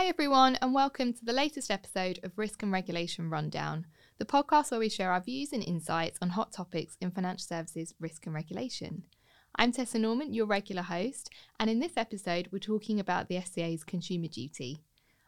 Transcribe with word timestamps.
Hi, 0.00 0.06
everyone, 0.06 0.56
and 0.62 0.72
welcome 0.72 1.12
to 1.12 1.24
the 1.26 1.34
latest 1.34 1.70
episode 1.70 2.20
of 2.22 2.38
Risk 2.38 2.62
and 2.62 2.72
Regulation 2.72 3.28
Rundown, 3.28 3.84
the 4.16 4.24
podcast 4.24 4.70
where 4.70 4.80
we 4.80 4.88
share 4.88 5.12
our 5.12 5.20
views 5.20 5.52
and 5.52 5.62
insights 5.62 6.18
on 6.22 6.30
hot 6.30 6.54
topics 6.54 6.96
in 7.02 7.10
financial 7.10 7.44
services, 7.44 7.92
risk, 8.00 8.24
and 8.24 8.34
regulation. 8.34 9.02
I'm 9.56 9.72
Tessa 9.72 9.98
Norman, 9.98 10.32
your 10.32 10.46
regular 10.46 10.80
host, 10.80 11.28
and 11.58 11.68
in 11.68 11.80
this 11.80 11.98
episode, 11.98 12.48
we're 12.50 12.60
talking 12.60 12.98
about 12.98 13.28
the 13.28 13.34
FCA's 13.34 13.84
Consumer 13.84 14.28
Duty. 14.28 14.78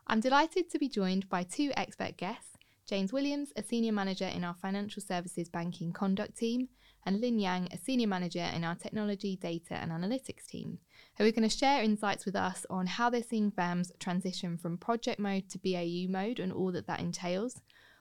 I'm 0.06 0.20
delighted 0.20 0.70
to 0.70 0.78
be 0.78 0.88
joined 0.88 1.28
by 1.28 1.42
two 1.42 1.70
expert 1.76 2.16
guests 2.16 2.56
James 2.86 3.12
Williams, 3.12 3.52
a 3.54 3.62
senior 3.62 3.92
manager 3.92 4.24
in 4.26 4.42
our 4.42 4.54
financial 4.54 5.02
services 5.02 5.50
banking 5.50 5.92
conduct 5.92 6.34
team, 6.34 6.68
and 7.04 7.20
Lin 7.20 7.38
Yang, 7.38 7.68
a 7.72 7.78
senior 7.78 8.06
manager 8.06 8.48
in 8.54 8.64
our 8.64 8.74
technology, 8.74 9.36
data, 9.36 9.74
and 9.74 9.90
analytics 9.90 10.46
team, 10.46 10.78
who 11.16 11.24
are 11.24 11.30
going 11.30 11.48
to 11.48 11.56
share 11.56 11.82
insights 11.82 12.24
with 12.24 12.36
us 12.36 12.64
on 12.70 12.86
how 12.86 13.10
they're 13.10 13.22
seeing 13.22 13.50
firms 13.50 13.92
transition 13.98 14.56
from 14.56 14.78
project 14.78 15.18
mode 15.18 15.48
to 15.48 15.58
BAU 15.58 16.10
mode 16.10 16.38
and 16.38 16.52
all 16.52 16.72
that 16.72 16.86
that 16.86 17.00
entails, 17.00 17.60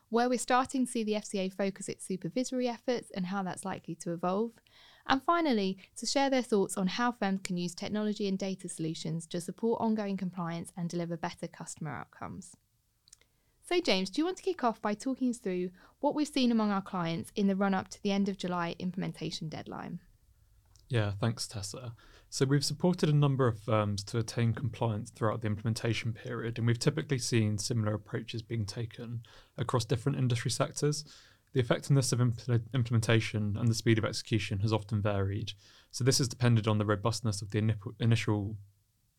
where 0.09 0.30
we're 0.30 0.38
starting 0.38 0.85
to 0.85 0.91
see 0.91 1.03
the 1.03 1.13
FCA 1.13 1.52
focus 1.52 1.89
its 1.89 2.05
supervisory 2.05 2.67
efforts 2.67 3.09
and 3.16 3.27
how 3.27 3.41
that's 3.41 3.66
likely 3.66 3.95
to 3.95 4.13
evolve, 4.13 4.52
and 5.08 5.23
finally, 5.23 5.77
to 5.95 6.05
share 6.05 6.30
their 6.30 6.44
thoughts 6.44 6.77
on 6.77 6.88
how 6.88 7.11
firms 7.11 7.41
can 7.44 7.58
use 7.58 7.73
technology 7.73 8.27
and 8.27 8.38
data 8.38 8.70
solutions 8.70 9.25
to 9.27 9.41
support 9.41 9.81
ongoing 9.81 10.17
compliance 10.17 10.72
and 10.77 10.89
deliver 10.89 11.17
better 11.17 11.47
customer 11.47 11.91
outcomes. 11.91 12.55
So, 13.71 13.80
James, 13.80 14.09
do 14.09 14.20
you 14.20 14.25
want 14.25 14.35
to 14.35 14.43
kick 14.43 14.66
off 14.66 14.81
by 14.81 14.93
talking 14.93 15.30
us 15.30 15.38
through 15.38 15.70
what 16.02 16.13
we've 16.13 16.27
seen 16.27 16.52
among 16.52 16.71
our 16.71 16.81
clients 16.81 17.31
in 17.38 17.48
the 17.48 17.55
run 17.55 17.73
up 17.73 17.88
to 17.88 18.03
the 18.03 18.11
end 18.11 18.27
of 18.27 18.38
July 18.38 18.75
implementation 18.80 19.47
deadline? 19.47 19.99
Yeah, 20.89 21.13
thanks, 21.21 21.47
Tessa. 21.47 21.94
So, 22.30 22.45
we've 22.45 22.66
supported 22.66 23.07
a 23.07 23.13
number 23.13 23.47
of 23.47 23.61
firms 23.61 24.03
to 24.05 24.17
attain 24.17 24.53
compliance 24.53 25.09
throughout 25.09 25.39
the 25.39 25.47
implementation 25.47 26.11
period, 26.11 26.58
and 26.58 26.67
we've 26.67 26.80
typically 26.80 27.17
seen 27.17 27.58
similar 27.58 27.94
approaches 27.94 28.42
being 28.42 28.66
taken 28.66 29.22
across 29.58 29.86
different 29.86 30.17
industry 30.17 30.52
sectors. 30.52 31.05
The 31.53 31.61
effectiveness 31.61 32.11
of 32.11 32.19
impl- 32.19 32.61
implementation 32.73 33.55
and 33.58 33.69
the 33.69 33.73
speed 33.73 33.97
of 33.97 34.03
execution 34.03 34.59
has 34.59 34.73
often 34.73 35.02
varied. 35.02 35.53
So, 35.92 36.03
this 36.03 36.17
has 36.17 36.27
depended 36.27 36.67
on 36.67 36.77
the 36.77 36.86
robustness 36.86 37.42
of 37.42 37.52
the 37.52 37.73
initial 38.02 38.58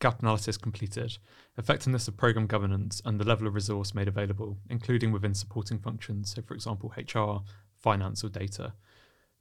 gap 0.03 0.21
analysis 0.21 0.57
completed, 0.57 1.17
effectiveness 1.57 2.09
of 2.09 2.17
program 2.17 2.49
governance, 2.49 3.01
and 3.05 3.21
the 3.21 3.25
level 3.25 3.47
of 3.47 3.55
resource 3.55 3.95
made 3.95 4.09
available, 4.09 4.59
including 4.69 5.13
within 5.13 5.33
supporting 5.33 5.79
functions, 5.79 6.35
so 6.35 6.43
for 6.43 6.55
example, 6.55 6.93
HR, 6.97 7.45
finance, 7.79 8.25
or 8.25 8.29
data. 8.29 8.73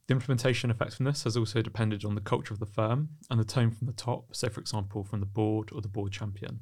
The 0.06 0.14
implementation 0.14 0.70
effectiveness 0.70 1.24
has 1.24 1.36
also 1.36 1.62
depended 1.62 2.04
on 2.04 2.14
the 2.14 2.20
culture 2.20 2.54
of 2.54 2.60
the 2.60 2.66
firm 2.66 3.08
and 3.28 3.40
the 3.40 3.44
tone 3.44 3.72
from 3.72 3.88
the 3.88 3.92
top, 3.92 4.36
so 4.36 4.48
for 4.48 4.60
example, 4.60 5.02
from 5.02 5.18
the 5.18 5.26
board 5.26 5.70
or 5.72 5.80
the 5.80 5.88
board 5.88 6.12
champion. 6.12 6.60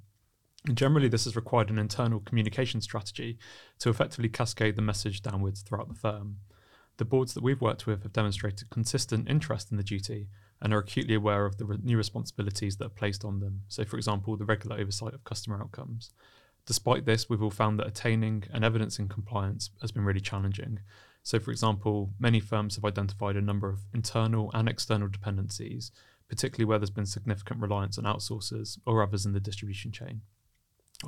And 0.66 0.78
generally, 0.78 1.08
this 1.08 1.24
has 1.24 1.36
required 1.36 1.68
an 1.68 1.78
internal 1.78 2.20
communication 2.20 2.80
strategy 2.80 3.36
to 3.80 3.90
effectively 3.90 4.30
cascade 4.30 4.76
the 4.76 4.82
message 4.82 5.20
downwards 5.20 5.60
throughout 5.60 5.88
the 5.88 5.94
firm. 5.94 6.38
The 6.96 7.04
boards 7.04 7.34
that 7.34 7.42
we've 7.42 7.60
worked 7.60 7.86
with 7.86 8.02
have 8.02 8.14
demonstrated 8.14 8.70
consistent 8.70 9.28
interest 9.28 9.70
in 9.70 9.76
the 9.76 9.82
duty 9.82 10.28
and 10.62 10.74
are 10.74 10.78
acutely 10.78 11.14
aware 11.14 11.46
of 11.46 11.56
the 11.56 11.78
new 11.82 11.96
responsibilities 11.96 12.76
that 12.76 12.86
are 12.86 12.90
placed 12.90 13.24
on 13.24 13.40
them. 13.40 13.62
So, 13.68 13.84
for 13.84 13.96
example, 13.96 14.36
the 14.36 14.44
regular 14.44 14.78
oversight 14.78 15.14
of 15.14 15.24
customer 15.24 15.60
outcomes. 15.60 16.12
Despite 16.66 17.06
this, 17.06 17.28
we've 17.28 17.42
all 17.42 17.50
found 17.50 17.78
that 17.78 17.86
attaining 17.86 18.44
and 18.52 18.64
evidencing 18.64 19.08
compliance 19.08 19.70
has 19.80 19.90
been 19.90 20.04
really 20.04 20.20
challenging. 20.20 20.80
So, 21.22 21.38
for 21.38 21.50
example, 21.50 22.10
many 22.18 22.40
firms 22.40 22.76
have 22.76 22.84
identified 22.84 23.36
a 23.36 23.40
number 23.40 23.68
of 23.68 23.80
internal 23.94 24.50
and 24.52 24.68
external 24.68 25.08
dependencies, 25.08 25.90
particularly 26.28 26.66
where 26.66 26.78
there's 26.78 26.90
been 26.90 27.06
significant 27.06 27.60
reliance 27.60 27.98
on 27.98 28.04
outsourcers 28.04 28.78
or 28.86 29.02
others 29.02 29.26
in 29.26 29.32
the 29.32 29.40
distribution 29.40 29.92
chain. 29.92 30.20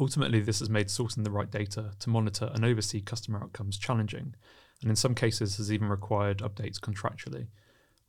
Ultimately, 0.00 0.40
this 0.40 0.60
has 0.60 0.70
made 0.70 0.88
sourcing 0.88 1.24
the 1.24 1.30
right 1.30 1.50
data 1.50 1.92
to 1.98 2.10
monitor 2.10 2.50
and 2.54 2.64
oversee 2.64 3.02
customer 3.02 3.42
outcomes 3.42 3.78
challenging, 3.78 4.34
and 4.80 4.90
in 4.90 4.96
some 4.96 5.14
cases 5.14 5.58
has 5.58 5.70
even 5.70 5.88
required 5.88 6.38
updates 6.38 6.80
contractually. 6.80 7.48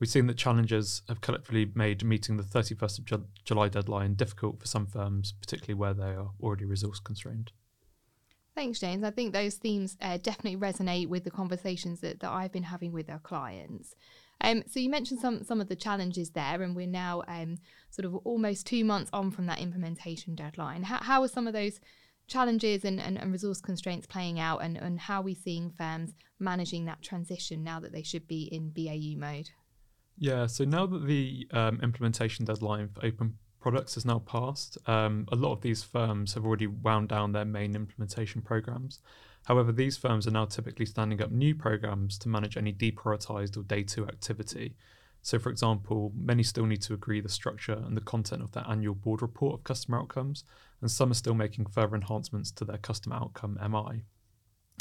We've 0.04 0.10
seen 0.10 0.28
that 0.28 0.36
challenges 0.36 1.02
have 1.08 1.22
collectively 1.22 1.72
made 1.76 2.04
meeting 2.04 2.36
the 2.36 2.44
31st 2.44 3.00
of 3.00 3.06
Ju- 3.06 3.28
July 3.46 3.70
deadline 3.70 4.16
difficult 4.16 4.60
for 4.60 4.68
some 4.68 4.86
firms, 4.86 5.32
particularly 5.40 5.76
where 5.76 5.94
they 5.94 6.14
are 6.14 6.32
already 6.42 6.66
resource 6.66 7.00
constrained. 7.00 7.54
Thanks, 8.54 8.82
James. 8.82 9.06
I 9.06 9.12
think 9.12 9.32
those 9.32 9.56
themes 9.56 9.96
uh, 10.02 10.18
definitely 10.18 10.60
resonate 10.60 11.08
with 11.08 11.24
the 11.24 11.32
conversations 11.32 12.02
that, 12.02 12.20
that 12.20 12.30
I've 12.30 12.52
been 12.52 12.64
having 12.64 12.92
with 12.92 13.10
our 13.10 13.20
clients. 13.20 13.96
Um, 14.42 14.64
so 14.70 14.82
you 14.82 14.90
mentioned 14.90 15.22
some 15.22 15.42
some 15.46 15.62
of 15.62 15.70
the 15.70 15.76
challenges 15.78 16.32
there, 16.32 16.62
and 16.62 16.76
we're 16.76 16.86
now 16.86 17.24
um, 17.30 17.56
sort 17.90 18.04
of 18.04 18.14
almost 18.26 18.68
two 18.68 18.84
months 18.84 19.10
on 19.14 19.32
from 19.32 19.46
that 19.46 19.62
implementation 19.62 20.36
deadline. 20.36 20.84
How, 20.84 20.98
how 20.98 21.22
are 21.22 21.30
some 21.30 21.48
of 21.48 21.54
those 21.54 21.80
challenges 22.28 22.84
and, 22.84 23.00
and, 23.00 23.18
and 23.18 23.32
resource 23.32 23.62
constraints 23.62 24.06
playing 24.06 24.38
out, 24.38 24.64
and, 24.64 24.76
and 24.76 25.00
how 25.00 25.22
are 25.22 25.24
we 25.24 25.34
seeing 25.34 25.70
firms 25.70 26.14
managing 26.40 26.84
that 26.88 27.02
transition 27.02 27.64
now 27.64 27.80
that 27.80 27.94
they 27.94 28.04
should 28.04 28.28
be 28.28 28.50
in 28.52 28.70
BAU 28.70 29.18
mode? 29.18 29.52
Yeah, 30.18 30.46
so 30.46 30.64
now 30.64 30.86
that 30.86 31.06
the 31.08 31.48
um, 31.52 31.80
implementation 31.82 32.46
deadline 32.46 32.90
for 32.90 33.06
open 33.06 33.38
products 33.60 33.96
has 33.96 34.06
now 34.06 34.20
passed, 34.20 34.78
um, 34.88 35.26
a 35.32 35.36
lot 35.36 35.54
of 35.54 35.62
these 35.62 35.84
firms 35.84 36.34
have 36.34 36.46
already 36.46 36.68
wound 36.68 37.10
down 37.10 37.32
their 37.32 37.46
main 37.46 37.76
implementation 37.76 38.42
programs. 38.42 39.00
However, 39.46 39.72
these 39.72 39.98
firms 39.98 40.28
are 40.28 40.32
now 40.32 40.46
typically 40.46 40.86
standing 40.86 41.22
up 41.22 41.32
new 41.32 41.56
programs 41.56 42.18
to 42.20 42.30
manage 42.30 42.58
any 42.58 42.72
deprioritized 42.72 43.58
or 43.58 43.64
day 43.64 43.84
two 43.84 44.08
activity. 44.08 44.76
So, 45.22 45.40
for 45.40 45.50
example, 45.50 46.12
many 46.16 46.44
still 46.44 46.66
need 46.66 46.82
to 46.84 46.94
agree 46.94 47.22
the 47.22 47.30
structure 47.30 47.82
and 47.86 47.96
the 47.96 48.02
content 48.02 48.44
of 48.44 48.52
their 48.52 48.66
annual 48.68 48.94
board 48.94 49.22
report 49.22 49.60
of 49.60 49.64
customer 49.64 50.00
outcomes, 50.00 50.44
and 50.82 50.92
some 50.92 51.12
are 51.12 51.16
still 51.16 51.34
making 51.34 51.68
further 51.68 51.96
enhancements 51.96 52.52
to 52.52 52.66
their 52.66 52.78
customer 52.78 53.16
outcome 53.16 53.58
MI. 53.62 54.04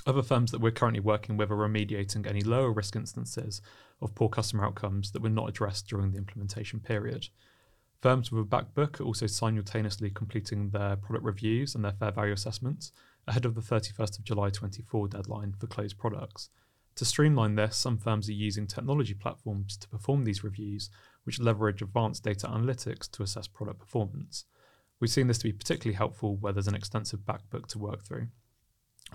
Other 0.04 0.22
firms 0.22 0.50
that 0.50 0.60
we're 0.60 0.72
currently 0.72 1.00
working 1.00 1.36
with 1.36 1.50
are 1.52 1.56
remediating 1.56 2.26
any 2.26 2.40
lower 2.40 2.72
risk 2.72 2.96
instances 2.96 3.62
of 4.00 4.16
poor 4.16 4.28
customer 4.28 4.64
outcomes 4.64 5.12
that 5.12 5.22
were 5.22 5.28
not 5.28 5.48
addressed 5.48 5.86
during 5.86 6.10
the 6.10 6.18
implementation 6.18 6.80
period. 6.80 7.28
Firms 8.00 8.32
with 8.32 8.42
a 8.42 8.44
back 8.44 8.74
book 8.74 9.00
are 9.00 9.04
also 9.04 9.28
simultaneously 9.28 10.10
completing 10.10 10.70
their 10.70 10.96
product 10.96 11.24
reviews 11.24 11.76
and 11.76 11.84
their 11.84 11.92
fair 11.92 12.10
value 12.10 12.32
assessments 12.32 12.90
ahead 13.28 13.44
of 13.44 13.54
the 13.54 13.60
31st 13.60 14.18
of 14.18 14.24
July 14.24 14.50
24 14.50 15.06
deadline 15.06 15.54
for 15.56 15.68
closed 15.68 15.96
products. 15.98 16.50
To 16.96 17.04
streamline 17.04 17.54
this, 17.54 17.76
some 17.76 17.96
firms 17.96 18.28
are 18.28 18.32
using 18.32 18.66
technology 18.66 19.14
platforms 19.14 19.76
to 19.76 19.88
perform 19.88 20.24
these 20.24 20.42
reviews, 20.42 20.90
which 21.22 21.38
leverage 21.38 21.80
advanced 21.80 22.24
data 22.24 22.48
analytics 22.48 23.08
to 23.12 23.22
assess 23.22 23.46
product 23.46 23.78
performance. 23.78 24.46
We've 24.98 25.08
seen 25.08 25.28
this 25.28 25.38
to 25.38 25.44
be 25.44 25.52
particularly 25.52 25.96
helpful 25.96 26.36
where 26.36 26.52
there's 26.52 26.66
an 26.66 26.74
extensive 26.74 27.24
back 27.24 27.48
book 27.50 27.68
to 27.68 27.78
work 27.78 28.04
through. 28.04 28.26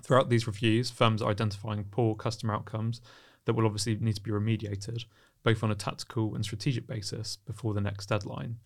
Throughout 0.02 0.30
these 0.30 0.46
reviews, 0.46 0.90
firms 0.90 1.22
are 1.22 1.30
identifying 1.30 1.84
poor 1.84 2.14
customer 2.14 2.54
outcomes 2.54 3.00
that 3.44 3.54
will 3.54 3.66
obviously 3.66 3.96
need 3.96 4.14
to 4.14 4.22
be 4.22 4.30
remediated, 4.30 5.04
both 5.42 5.62
on 5.62 5.70
a 5.70 5.74
tactical 5.74 6.34
and 6.34 6.44
strategic 6.44 6.86
basis 6.86 7.36
before 7.36 7.74
the 7.74 7.80
next 7.80 8.06
deadline. 8.06 8.56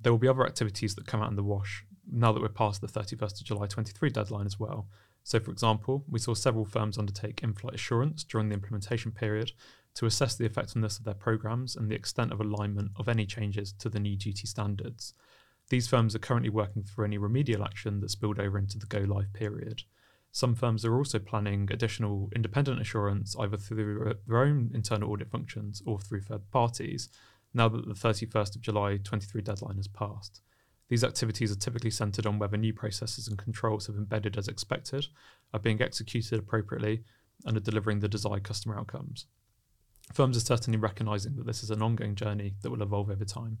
There 0.00 0.12
will 0.12 0.18
be 0.18 0.28
other 0.28 0.46
activities 0.46 0.94
that 0.94 1.06
come 1.06 1.22
out 1.22 1.30
in 1.30 1.36
the 1.36 1.42
wash 1.42 1.84
now 2.10 2.32
that 2.32 2.40
we're 2.40 2.48
past 2.48 2.80
the 2.80 2.86
31st 2.86 3.40
of 3.40 3.46
July 3.46 3.66
23 3.66 4.10
deadline 4.10 4.46
as 4.46 4.58
well. 4.58 4.88
So, 5.24 5.40
for 5.40 5.50
example, 5.50 6.04
we 6.08 6.18
saw 6.18 6.34
several 6.34 6.64
firms 6.64 6.96
undertake 6.96 7.42
in 7.42 7.52
flight 7.52 7.74
assurance 7.74 8.24
during 8.24 8.48
the 8.48 8.54
implementation 8.54 9.12
period 9.12 9.52
to 9.94 10.06
assess 10.06 10.36
the 10.36 10.46
effectiveness 10.46 10.98
of 10.98 11.04
their 11.04 11.14
programs 11.14 11.76
and 11.76 11.90
the 11.90 11.94
extent 11.94 12.32
of 12.32 12.40
alignment 12.40 12.92
of 12.96 13.08
any 13.08 13.26
changes 13.26 13.72
to 13.80 13.88
the 13.88 14.00
new 14.00 14.16
duty 14.16 14.46
standards. 14.46 15.14
These 15.70 15.88
firms 15.88 16.14
are 16.14 16.20
currently 16.20 16.50
working 16.50 16.82
through 16.82 17.06
any 17.06 17.18
remedial 17.18 17.64
action 17.64 18.00
that 18.00 18.10
spilled 18.10 18.38
over 18.38 18.58
into 18.58 18.78
the 18.78 18.86
go 18.86 19.00
live 19.00 19.32
period. 19.32 19.82
Some 20.32 20.54
firms 20.54 20.84
are 20.84 20.96
also 20.96 21.18
planning 21.18 21.68
additional 21.72 22.28
independent 22.34 22.80
assurance 22.80 23.34
either 23.38 23.56
through 23.56 24.14
their 24.26 24.38
own 24.38 24.70
internal 24.74 25.10
audit 25.10 25.30
functions 25.30 25.82
or 25.86 25.98
through 25.98 26.20
third 26.22 26.50
parties, 26.50 27.08
now 27.54 27.68
that 27.68 27.86
the 27.86 27.94
31st 27.94 28.56
of 28.56 28.60
July 28.60 28.98
23 28.98 29.42
deadline 29.42 29.76
has 29.76 29.88
passed. 29.88 30.42
These 30.88 31.04
activities 31.04 31.52
are 31.52 31.56
typically 31.56 31.90
centred 31.90 32.26
on 32.26 32.38
whether 32.38 32.56
new 32.56 32.72
processes 32.72 33.28
and 33.28 33.38
controls 33.38 33.86
have 33.86 33.96
embedded 33.96 34.38
as 34.38 34.48
expected, 34.48 35.06
are 35.52 35.60
being 35.60 35.82
executed 35.82 36.38
appropriately, 36.38 37.04
and 37.44 37.56
are 37.56 37.60
delivering 37.60 38.00
the 38.00 38.08
desired 38.08 38.42
customer 38.42 38.78
outcomes. 38.78 39.26
Firms 40.12 40.36
are 40.36 40.40
certainly 40.40 40.78
recognising 40.78 41.36
that 41.36 41.46
this 41.46 41.62
is 41.62 41.70
an 41.70 41.82
ongoing 41.82 42.14
journey 42.14 42.54
that 42.62 42.70
will 42.70 42.82
evolve 42.82 43.10
over 43.10 43.24
time. 43.24 43.58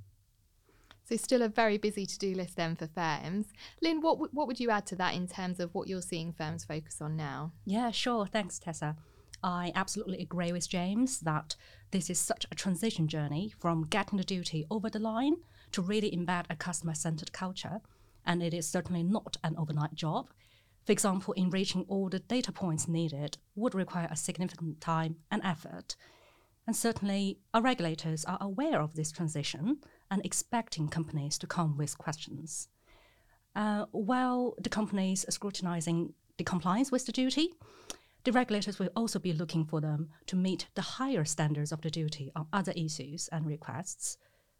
So 1.08 1.16
still 1.16 1.40
a 1.40 1.48
very 1.48 1.78
busy 1.78 2.04
to-do 2.04 2.34
list 2.34 2.56
then 2.56 2.76
for 2.76 2.86
firms. 2.86 3.46
Lin, 3.80 4.02
what 4.02 4.34
what 4.34 4.46
would 4.46 4.60
you 4.60 4.68
add 4.68 4.84
to 4.86 4.96
that 4.96 5.14
in 5.14 5.26
terms 5.26 5.58
of 5.58 5.74
what 5.74 5.88
you're 5.88 6.02
seeing 6.02 6.34
firms 6.34 6.66
focus 6.66 7.00
on 7.00 7.16
now? 7.16 7.52
Yeah, 7.64 7.90
sure. 7.90 8.26
Thanks, 8.26 8.58
Tessa. 8.58 8.94
I 9.42 9.72
absolutely 9.74 10.20
agree 10.20 10.52
with 10.52 10.68
James 10.68 11.20
that 11.20 11.56
this 11.92 12.10
is 12.10 12.18
such 12.18 12.44
a 12.50 12.54
transition 12.54 13.08
journey 13.08 13.54
from 13.58 13.86
getting 13.86 14.18
the 14.18 14.24
duty 14.24 14.66
over 14.70 14.90
the 14.90 14.98
line 14.98 15.36
to 15.72 15.80
really 15.80 16.10
embed 16.10 16.44
a 16.50 16.56
customer 16.56 16.94
centered 16.94 17.32
culture. 17.32 17.80
And 18.26 18.42
it 18.42 18.52
is 18.52 18.68
certainly 18.68 19.02
not 19.02 19.38
an 19.42 19.56
overnight 19.56 19.94
job. 19.94 20.28
For 20.84 20.92
example, 20.92 21.32
enriching 21.34 21.86
all 21.88 22.10
the 22.10 22.18
data 22.18 22.52
points 22.52 22.86
needed 22.86 23.38
would 23.54 23.74
require 23.74 24.08
a 24.10 24.16
significant 24.16 24.82
time 24.82 25.16
and 25.30 25.40
effort. 25.42 25.96
And 26.66 26.76
certainly, 26.76 27.38
our 27.54 27.62
regulators 27.62 28.26
are 28.26 28.36
aware 28.42 28.82
of 28.82 28.94
this 28.94 29.10
transition 29.10 29.78
and 30.10 30.24
expecting 30.24 30.88
companies 30.88 31.38
to 31.38 31.46
come 31.46 31.76
with 31.76 31.98
questions. 31.98 32.68
Uh, 33.54 33.86
while 33.90 34.54
the 34.58 34.68
companies 34.68 35.24
are 35.26 35.32
scrutinizing 35.32 36.12
the 36.36 36.44
compliance 36.44 36.92
with 36.92 37.06
the 37.06 37.12
duty, 37.12 37.54
the 38.24 38.32
regulators 38.32 38.78
will 38.78 38.90
also 38.94 39.18
be 39.18 39.32
looking 39.32 39.64
for 39.64 39.80
them 39.80 40.10
to 40.26 40.36
meet 40.36 40.66
the 40.74 40.82
higher 40.82 41.24
standards 41.24 41.72
of 41.72 41.80
the 41.82 41.90
duty 41.90 42.30
on 42.36 42.46
other 42.52 42.72
issues 42.76 43.28
and 43.28 43.46
requests, 43.46 44.18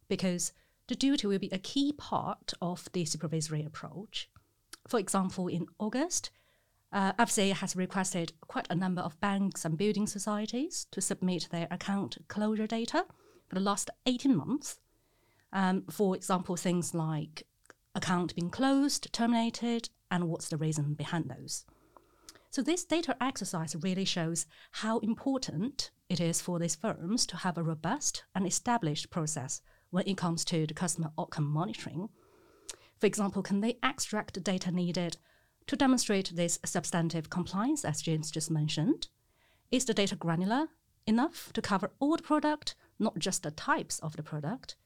because 0.08 0.52
the 0.88 0.94
duty 0.94 1.26
will 1.26 1.38
be 1.38 1.50
a 1.52 1.58
key 1.58 1.92
part 1.92 2.54
of 2.62 2.88
the 2.92 3.04
supervisory 3.04 3.64
approach. 3.64 4.30
For 4.86 4.98
example, 4.98 5.48
in 5.48 5.66
August, 5.78 6.30
uh, 6.92 7.12
FCA 7.12 7.52
has 7.52 7.76
requested 7.76 8.32
quite 8.40 8.66
a 8.70 8.74
number 8.74 9.02
of 9.02 9.20
banks 9.20 9.64
and 9.64 9.76
building 9.76 10.06
societies 10.06 10.86
to 10.90 11.00
submit 11.00 11.48
their 11.50 11.68
account 11.70 12.16
closure 12.28 12.66
data 12.66 13.04
for 13.48 13.54
the 13.54 13.60
last 13.60 13.90
18 14.06 14.34
months. 14.34 14.80
Um, 15.52 15.84
for 15.90 16.14
example, 16.14 16.56
things 16.56 16.94
like 16.94 17.44
account 17.94 18.34
being 18.34 18.50
closed, 18.50 19.12
terminated, 19.12 19.90
and 20.10 20.28
what's 20.28 20.48
the 20.48 20.56
reason 20.56 20.94
behind 20.94 21.30
those. 21.30 21.64
So 22.50 22.62
this 22.62 22.84
data 22.84 23.16
exercise 23.20 23.76
really 23.82 24.04
shows 24.04 24.46
how 24.72 24.98
important 25.00 25.90
it 26.08 26.20
is 26.20 26.40
for 26.40 26.58
these 26.58 26.74
firms 26.74 27.26
to 27.26 27.36
have 27.36 27.58
a 27.58 27.62
robust 27.62 28.24
and 28.34 28.46
established 28.46 29.10
process 29.10 29.60
when 29.90 30.06
it 30.06 30.16
comes 30.16 30.44
to 30.46 30.66
the 30.66 30.74
customer 30.74 31.10
outcome 31.18 31.46
monitoring. 31.46 32.08
For 32.98 33.06
example, 33.06 33.42
can 33.42 33.60
they 33.60 33.78
extract 33.82 34.34
the 34.34 34.40
data 34.40 34.70
needed 34.70 35.18
to 35.66 35.76
demonstrate 35.76 36.32
this 36.34 36.58
substantive 36.64 37.28
compliance, 37.30 37.84
as 37.84 38.02
James 38.02 38.30
just 38.30 38.50
mentioned? 38.50 39.08
Is 39.70 39.84
the 39.84 39.94
data 39.94 40.16
granular 40.16 40.68
enough 41.06 41.52
to 41.52 41.62
cover 41.62 41.90
all 42.00 42.16
the 42.16 42.22
product, 42.22 42.74
not 42.98 43.18
just 43.18 43.42
the 43.42 43.50
types 43.50 43.98
of 44.00 44.16
the 44.16 44.22
product? 44.22 44.76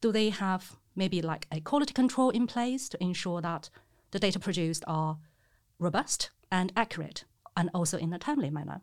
Do 0.00 0.12
they 0.12 0.30
have 0.30 0.76
maybe 0.98 1.22
like 1.22 1.46
a 1.52 1.60
quality 1.60 1.94
control 1.94 2.30
in 2.30 2.46
place 2.46 2.88
to 2.90 3.02
ensure 3.02 3.40
that 3.40 3.70
the 4.10 4.18
data 4.18 4.38
produced 4.38 4.84
are 4.86 5.18
robust 5.78 6.30
and 6.50 6.72
accurate, 6.76 7.24
and 7.56 7.70
also 7.72 7.98
in 7.98 8.12
a 8.12 8.18
timely 8.18 8.50
manner. 8.50 8.80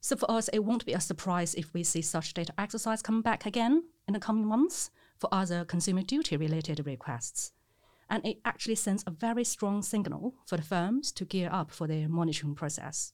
So 0.00 0.16
for 0.16 0.30
us, 0.30 0.48
it 0.48 0.64
won't 0.64 0.86
be 0.86 0.92
a 0.92 1.00
surprise 1.00 1.54
if 1.54 1.72
we 1.72 1.82
see 1.82 2.02
such 2.02 2.34
data 2.34 2.52
exercise 2.58 3.02
come 3.02 3.22
back 3.22 3.46
again 3.46 3.84
in 4.06 4.14
the 4.14 4.20
coming 4.20 4.46
months 4.46 4.90
for 5.18 5.28
other 5.32 5.64
consumer 5.64 6.02
duty 6.02 6.36
related 6.36 6.84
requests. 6.86 7.52
And 8.08 8.24
it 8.24 8.38
actually 8.44 8.76
sends 8.76 9.02
a 9.06 9.10
very 9.10 9.44
strong 9.44 9.82
signal 9.82 10.34
for 10.46 10.56
the 10.56 10.62
firms 10.62 11.10
to 11.12 11.24
gear 11.24 11.48
up 11.52 11.70
for 11.70 11.86
their 11.86 12.08
monitoring 12.08 12.54
process. 12.54 13.12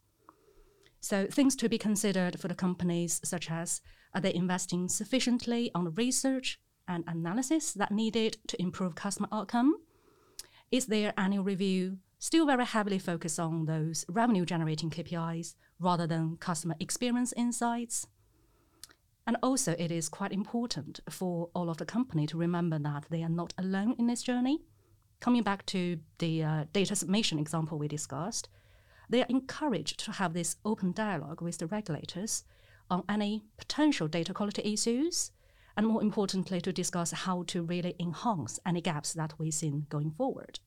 So 1.01 1.27
things 1.27 1.57
to 1.57 1.69
be 1.69 1.79
considered 1.79 2.39
for 2.39 2.49
the 2.49 2.55
companies 2.55 3.21
such 3.25 3.51
as 3.51 3.81
are 4.15 4.21
they 4.21 4.35
investing 4.35 4.89
sufficiently 4.89 5.71
on 5.75 5.95
research 5.95 6.61
and 6.89 7.05
analysis 7.07 7.73
that 7.73 7.93
needed 7.93 8.39
to 8.49 8.61
improve 8.61 8.95
customer 8.95 9.29
outcome? 9.33 9.77
Is 10.71 10.87
their 10.87 11.13
annual 11.17 11.45
review 11.45 11.99
still 12.23 12.47
very 12.47 12.65
heavily 12.65 13.01
focused 13.01 13.41
on 13.41 13.67
those 13.67 14.05
revenue 14.09 14.45
generating 14.45 14.91
KPIs 14.91 15.57
rather 15.81 16.07
than 16.07 16.37
customer 16.37 16.77
experience 16.79 17.35
insights. 17.37 18.07
And 19.27 19.37
also, 19.43 19.75
it 19.77 19.91
is 19.91 20.09
quite 20.09 20.33
important 20.33 21.01
for 21.11 21.51
all 21.53 21.69
of 21.69 21.79
the 21.79 21.85
company 21.85 22.29
to 22.29 22.39
remember 22.39 22.79
that 22.79 23.07
they 23.11 23.25
are 23.25 23.29
not 23.29 23.53
alone 23.59 23.97
in 23.99 24.07
this 24.07 24.23
journey. 24.23 24.61
Coming 25.19 25.43
back 25.43 25.67
to 25.67 25.99
the 26.19 26.45
uh, 26.45 26.65
data 26.73 26.95
submission 26.95 27.41
example 27.41 27.77
we 27.77 27.89
discussed, 27.89 28.49
they 29.11 29.21
are 29.21 29.29
encouraged 29.29 29.99
to 30.05 30.13
have 30.13 30.33
this 30.33 30.55
open 30.65 30.93
dialogue 30.93 31.43
with 31.43 31.59
the 31.59 31.67
regulators 31.67 32.45
on 32.89 33.03
any 33.09 33.43
potential 33.57 34.07
data 34.07 34.33
quality 34.33 34.63
issues, 34.73 35.33
and 35.77 35.87
more 35.87 36.03
importantly, 36.03 36.61
to 36.61 36.73
discuss 36.73 37.13
how 37.13 37.45
to 37.45 37.63
really 37.63 37.95
enhance 37.99 38.59
any 38.67 38.81
gaps 38.81 39.13
that 39.15 39.35
we 39.39 39.51
see 39.51 39.85
going 39.89 40.11
forward. 40.11 40.61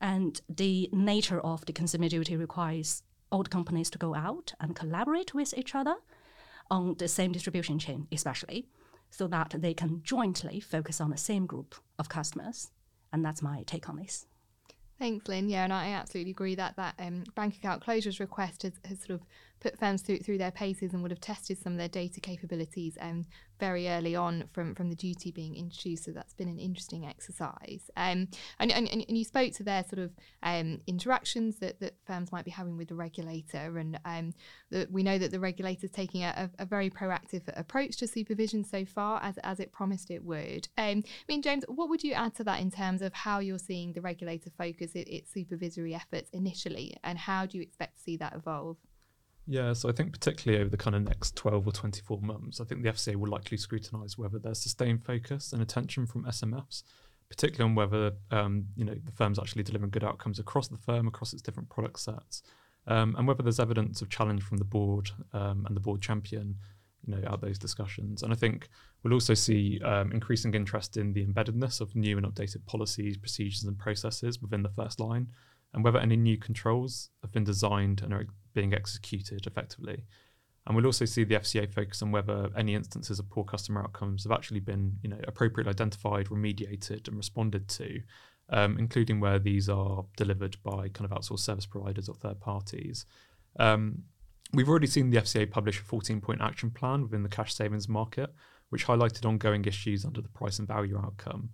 And 0.00 0.40
the 0.48 0.88
nature 0.92 1.40
of 1.40 1.64
the 1.66 1.72
consumer 1.72 2.08
duty 2.08 2.36
requires 2.36 3.02
the 3.30 3.44
companies 3.44 3.88
to 3.90 3.98
go 3.98 4.14
out 4.14 4.52
and 4.60 4.76
collaborate 4.76 5.32
with 5.32 5.54
each 5.56 5.74
other 5.74 5.94
on 6.70 6.96
the 6.98 7.08
same 7.08 7.32
distribution 7.32 7.78
chain, 7.78 8.06
especially, 8.12 8.66
so 9.10 9.26
that 9.28 9.54
they 9.58 9.74
can 9.74 10.02
jointly 10.02 10.60
focus 10.60 11.00
on 11.00 11.10
the 11.10 11.16
same 11.16 11.46
group 11.46 11.74
of 11.98 12.08
customers. 12.08 12.70
And 13.12 13.24
that's 13.24 13.42
my 13.42 13.62
take 13.62 13.88
on 13.88 13.96
this. 13.96 14.26
Thanks, 14.98 15.28
Lin. 15.28 15.48
Yeah, 15.48 15.64
and 15.64 15.72
I 15.72 15.88
absolutely 15.88 16.30
agree 16.30 16.54
that 16.54 16.76
that 16.76 16.94
um, 16.98 17.24
bank 17.34 17.56
account 17.56 17.84
closures 17.84 18.20
request 18.20 18.62
has, 18.62 18.74
has 18.84 18.98
sort 19.00 19.20
of 19.20 19.26
put 19.62 19.78
firms 19.78 20.02
through, 20.02 20.18
through 20.18 20.38
their 20.38 20.50
paces 20.50 20.92
and 20.92 21.02
would 21.02 21.12
have 21.12 21.20
tested 21.20 21.56
some 21.56 21.72
of 21.72 21.78
their 21.78 21.88
data 21.88 22.20
capabilities 22.20 22.98
um, 23.00 23.24
very 23.60 23.88
early 23.88 24.16
on 24.16 24.44
from, 24.52 24.74
from 24.74 24.88
the 24.88 24.96
duty 24.96 25.30
being 25.30 25.54
introduced. 25.54 26.04
So 26.04 26.10
that's 26.10 26.34
been 26.34 26.48
an 26.48 26.58
interesting 26.58 27.06
exercise. 27.06 27.90
Um, 27.96 28.26
and, 28.58 28.72
and, 28.72 28.88
and 28.88 29.16
you 29.16 29.24
spoke 29.24 29.52
to 29.54 29.62
their 29.62 29.84
sort 29.84 30.00
of 30.00 30.10
um, 30.42 30.80
interactions 30.88 31.60
that, 31.60 31.78
that 31.78 31.94
firms 32.04 32.32
might 32.32 32.44
be 32.44 32.50
having 32.50 32.76
with 32.76 32.88
the 32.88 32.96
regulator. 32.96 33.78
And 33.78 34.00
um, 34.04 34.32
the, 34.70 34.88
we 34.90 35.04
know 35.04 35.16
that 35.16 35.30
the 35.30 35.38
regulator 35.38 35.86
is 35.86 35.92
taking 35.92 36.24
a, 36.24 36.50
a, 36.58 36.66
very 36.66 36.90
proactive 36.90 37.42
approach 37.56 37.98
to 37.98 38.08
supervision 38.08 38.64
so 38.64 38.84
far, 38.84 39.22
as, 39.22 39.38
as 39.44 39.60
it 39.60 39.70
promised 39.70 40.10
it 40.10 40.24
would. 40.24 40.66
Um, 40.76 41.04
I 41.06 41.24
mean, 41.28 41.40
James, 41.40 41.64
what 41.68 41.88
would 41.88 42.02
you 42.02 42.14
add 42.14 42.34
to 42.36 42.44
that 42.44 42.60
in 42.60 42.70
terms 42.72 43.00
of 43.00 43.14
how 43.14 43.38
you're 43.38 43.58
seeing 43.58 43.92
the 43.92 44.00
regulator 44.00 44.50
focus 44.58 44.92
it, 44.96 45.06
its 45.08 45.32
supervisory 45.32 45.94
efforts 45.94 46.30
initially, 46.32 46.96
and 47.04 47.16
how 47.16 47.46
do 47.46 47.58
you 47.58 47.62
expect 47.62 47.98
to 47.98 48.02
see 48.02 48.16
that 48.16 48.34
evolve? 48.34 48.76
Yeah, 49.46 49.72
so 49.72 49.88
I 49.88 49.92
think 49.92 50.12
particularly 50.12 50.60
over 50.60 50.70
the 50.70 50.76
kind 50.76 50.94
of 50.94 51.02
next 51.02 51.34
12 51.34 51.66
or 51.66 51.72
24 51.72 52.20
months, 52.20 52.60
I 52.60 52.64
think 52.64 52.82
the 52.82 52.90
FCA 52.90 53.16
will 53.16 53.30
likely 53.30 53.56
scrutinise 53.56 54.16
whether 54.16 54.38
there's 54.38 54.60
sustained 54.60 55.04
focus 55.04 55.52
and 55.52 55.60
attention 55.60 56.06
from 56.06 56.24
SMFs, 56.24 56.84
particularly 57.28 57.70
on 57.70 57.74
whether 57.74 58.12
um, 58.30 58.66
you 58.76 58.84
know 58.84 58.94
the 58.94 59.12
firm's 59.12 59.38
actually 59.38 59.64
delivering 59.64 59.90
good 59.90 60.04
outcomes 60.04 60.38
across 60.38 60.68
the 60.68 60.76
firm, 60.76 61.08
across 61.08 61.32
its 61.32 61.42
different 61.42 61.68
product 61.70 61.98
sets, 61.98 62.42
um, 62.86 63.16
and 63.18 63.26
whether 63.26 63.42
there's 63.42 63.58
evidence 63.58 64.00
of 64.00 64.08
challenge 64.08 64.42
from 64.44 64.58
the 64.58 64.64
board 64.64 65.10
um, 65.32 65.64
and 65.66 65.74
the 65.74 65.80
board 65.80 66.00
champion, 66.00 66.54
you 67.04 67.14
know, 67.14 67.28
out 67.28 67.40
those 67.40 67.58
discussions. 67.58 68.22
And 68.22 68.32
I 68.32 68.36
think 68.36 68.68
we'll 69.02 69.12
also 69.12 69.34
see 69.34 69.80
um, 69.84 70.12
increasing 70.12 70.54
interest 70.54 70.96
in 70.96 71.12
the 71.12 71.26
embeddedness 71.26 71.80
of 71.80 71.96
new 71.96 72.16
and 72.16 72.26
updated 72.26 72.64
policies, 72.66 73.16
procedures, 73.16 73.64
and 73.64 73.76
processes 73.76 74.40
within 74.40 74.62
the 74.62 74.68
first 74.68 75.00
line 75.00 75.26
and 75.74 75.84
whether 75.84 75.98
any 75.98 76.16
new 76.16 76.36
controls 76.36 77.10
have 77.22 77.32
been 77.32 77.44
designed 77.44 78.02
and 78.02 78.12
are 78.12 78.26
being 78.54 78.74
executed 78.74 79.46
effectively. 79.46 80.04
And 80.66 80.76
we'll 80.76 80.86
also 80.86 81.04
see 81.04 81.24
the 81.24 81.36
FCA 81.36 81.72
focus 81.72 82.02
on 82.02 82.12
whether 82.12 82.48
any 82.56 82.74
instances 82.74 83.18
of 83.18 83.28
poor 83.28 83.44
customer 83.44 83.82
outcomes 83.82 84.22
have 84.24 84.32
actually 84.32 84.60
been, 84.60 84.96
you 85.02 85.08
know, 85.08 85.18
appropriately 85.26 85.70
identified, 85.70 86.26
remediated, 86.26 87.08
and 87.08 87.16
responded 87.16 87.68
to, 87.68 88.00
um, 88.50 88.78
including 88.78 89.18
where 89.18 89.40
these 89.40 89.68
are 89.68 90.04
delivered 90.16 90.56
by 90.62 90.88
kind 90.88 91.10
of 91.10 91.10
outsourced 91.10 91.40
service 91.40 91.66
providers 91.66 92.08
or 92.08 92.14
third 92.14 92.38
parties. 92.38 93.06
Um, 93.58 94.04
we've 94.52 94.68
already 94.68 94.86
seen 94.86 95.10
the 95.10 95.18
FCA 95.18 95.50
publish 95.50 95.80
a 95.80 95.82
14-point 95.82 96.40
action 96.40 96.70
plan 96.70 97.02
within 97.02 97.24
the 97.24 97.28
cash 97.28 97.54
savings 97.54 97.88
market, 97.88 98.32
which 98.68 98.86
highlighted 98.86 99.26
ongoing 99.26 99.64
issues 99.64 100.04
under 100.04 100.20
the 100.20 100.28
price 100.28 100.60
and 100.60 100.68
value 100.68 100.96
outcome. 100.96 101.50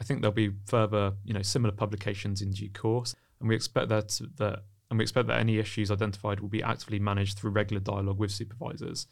I 0.00 0.04
think 0.04 0.20
there'll 0.20 0.34
be 0.34 0.50
further, 0.66 1.12
you 1.24 1.32
know, 1.32 1.42
similar 1.42 1.72
publications 1.72 2.42
in 2.42 2.50
due 2.50 2.70
course 2.70 3.14
and 3.40 3.48
we 3.48 3.54
expect 3.54 3.88
that 3.88 4.18
that 4.36 4.60
and 4.90 4.98
we 4.98 5.02
expect 5.02 5.28
that 5.28 5.40
any 5.40 5.58
issues 5.58 5.90
identified 5.90 6.40
will 6.40 6.48
be 6.48 6.62
actively 6.62 6.98
managed 6.98 7.38
through 7.38 7.50
regular 7.50 7.80
dialogue 7.80 8.18
with 8.18 8.30
supervisors. 8.30 9.06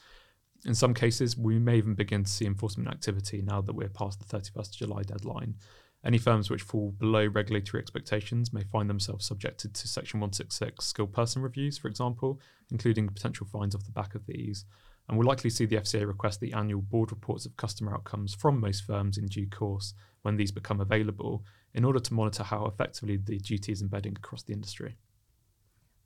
In 0.64 0.74
some 0.74 0.94
cases, 0.94 1.36
we 1.36 1.58
may 1.58 1.76
even 1.76 1.94
begin 1.94 2.24
to 2.24 2.30
see 2.30 2.46
enforcement 2.46 2.88
activity 2.88 3.42
now 3.42 3.60
that 3.60 3.74
we're 3.74 3.90
past 3.90 4.18
the 4.18 4.36
31st 4.36 4.70
of 4.70 4.76
July 4.76 5.02
deadline. 5.02 5.56
Any 6.04 6.18
firms 6.18 6.48
which 6.48 6.62
fall 6.62 6.92
below 6.92 7.26
regulatory 7.26 7.82
expectations 7.82 8.52
may 8.52 8.62
find 8.62 8.88
themselves 8.88 9.26
subjected 9.26 9.74
to 9.74 9.88
Section 9.88 10.20
166 10.20 10.84
skilled 10.84 11.12
person 11.12 11.42
reviews, 11.42 11.78
for 11.78 11.88
example, 11.88 12.40
including 12.70 13.08
potential 13.08 13.46
fines 13.46 13.74
off 13.74 13.84
the 13.84 13.90
back 13.90 14.14
of 14.14 14.24
these. 14.26 14.64
And 15.08 15.16
we'll 15.16 15.28
likely 15.28 15.50
see 15.50 15.66
the 15.66 15.76
FCA 15.76 16.06
request 16.06 16.40
the 16.40 16.52
annual 16.52 16.82
board 16.82 17.12
reports 17.12 17.46
of 17.46 17.56
customer 17.56 17.94
outcomes 17.94 18.34
from 18.34 18.60
most 18.60 18.84
firms 18.84 19.18
in 19.18 19.26
due 19.26 19.48
course 19.48 19.94
when 20.22 20.36
these 20.36 20.50
become 20.50 20.80
available, 20.80 21.44
in 21.74 21.84
order 21.84 22.00
to 22.00 22.14
monitor 22.14 22.42
how 22.42 22.66
effectively 22.66 23.16
the 23.16 23.38
duty 23.38 23.70
is 23.70 23.82
embedding 23.82 24.16
across 24.16 24.42
the 24.42 24.52
industry. 24.52 24.96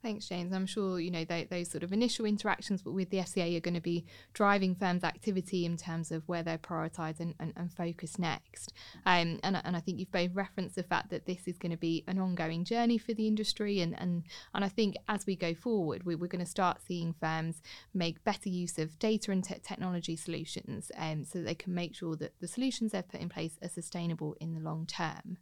Thanks, 0.01 0.27
James. 0.27 0.51
I'm 0.51 0.65
sure 0.65 0.99
you 0.99 1.11
know 1.11 1.23
they, 1.23 1.43
those 1.43 1.69
sort 1.69 1.83
of 1.83 1.93
initial 1.93 2.25
interactions 2.25 2.83
with 2.83 3.11
the 3.11 3.17
FCA 3.17 3.55
are 3.55 3.59
going 3.59 3.75
to 3.75 3.81
be 3.81 4.03
driving 4.33 4.73
firms' 4.73 5.03
activity 5.03 5.63
in 5.63 5.77
terms 5.77 6.11
of 6.11 6.27
where 6.27 6.41
they're 6.41 6.57
prioritised 6.57 7.19
and, 7.19 7.35
and, 7.39 7.53
and, 7.55 7.71
focus 7.71 8.17
next. 8.17 8.73
Um, 9.05 9.39
and, 9.43 9.61
and 9.63 9.77
I 9.77 9.79
think 9.79 9.99
you've 9.99 10.11
both 10.11 10.31
referenced 10.33 10.75
the 10.75 10.83
fact 10.83 11.11
that 11.11 11.27
this 11.27 11.47
is 11.47 11.59
going 11.59 11.71
to 11.71 11.77
be 11.77 12.03
an 12.07 12.17
ongoing 12.17 12.65
journey 12.65 12.97
for 12.97 13.13
the 13.13 13.27
industry. 13.27 13.79
And, 13.79 13.99
and, 13.99 14.23
and 14.55 14.65
I 14.65 14.69
think 14.69 14.95
as 15.07 15.27
we 15.27 15.35
go 15.35 15.53
forward, 15.53 16.03
we, 16.03 16.15
are 16.15 16.17
going 16.17 16.43
to 16.43 16.49
start 16.49 16.81
seeing 16.85 17.13
firms 17.13 17.61
make 17.93 18.23
better 18.23 18.49
use 18.49 18.79
of 18.79 18.97
data 18.97 19.31
and 19.31 19.43
te- 19.43 19.59
technology 19.63 20.15
solutions 20.15 20.91
um, 20.97 21.23
so 21.23 21.43
they 21.43 21.55
can 21.55 21.75
make 21.75 21.93
sure 21.93 22.15
that 22.15 22.33
the 22.39 22.47
solutions 22.47 22.91
they've 22.91 23.07
put 23.07 23.21
in 23.21 23.29
place 23.29 23.59
are 23.61 23.69
sustainable 23.69 24.35
in 24.41 24.55
the 24.55 24.61
long 24.61 24.87
term. 24.87 25.37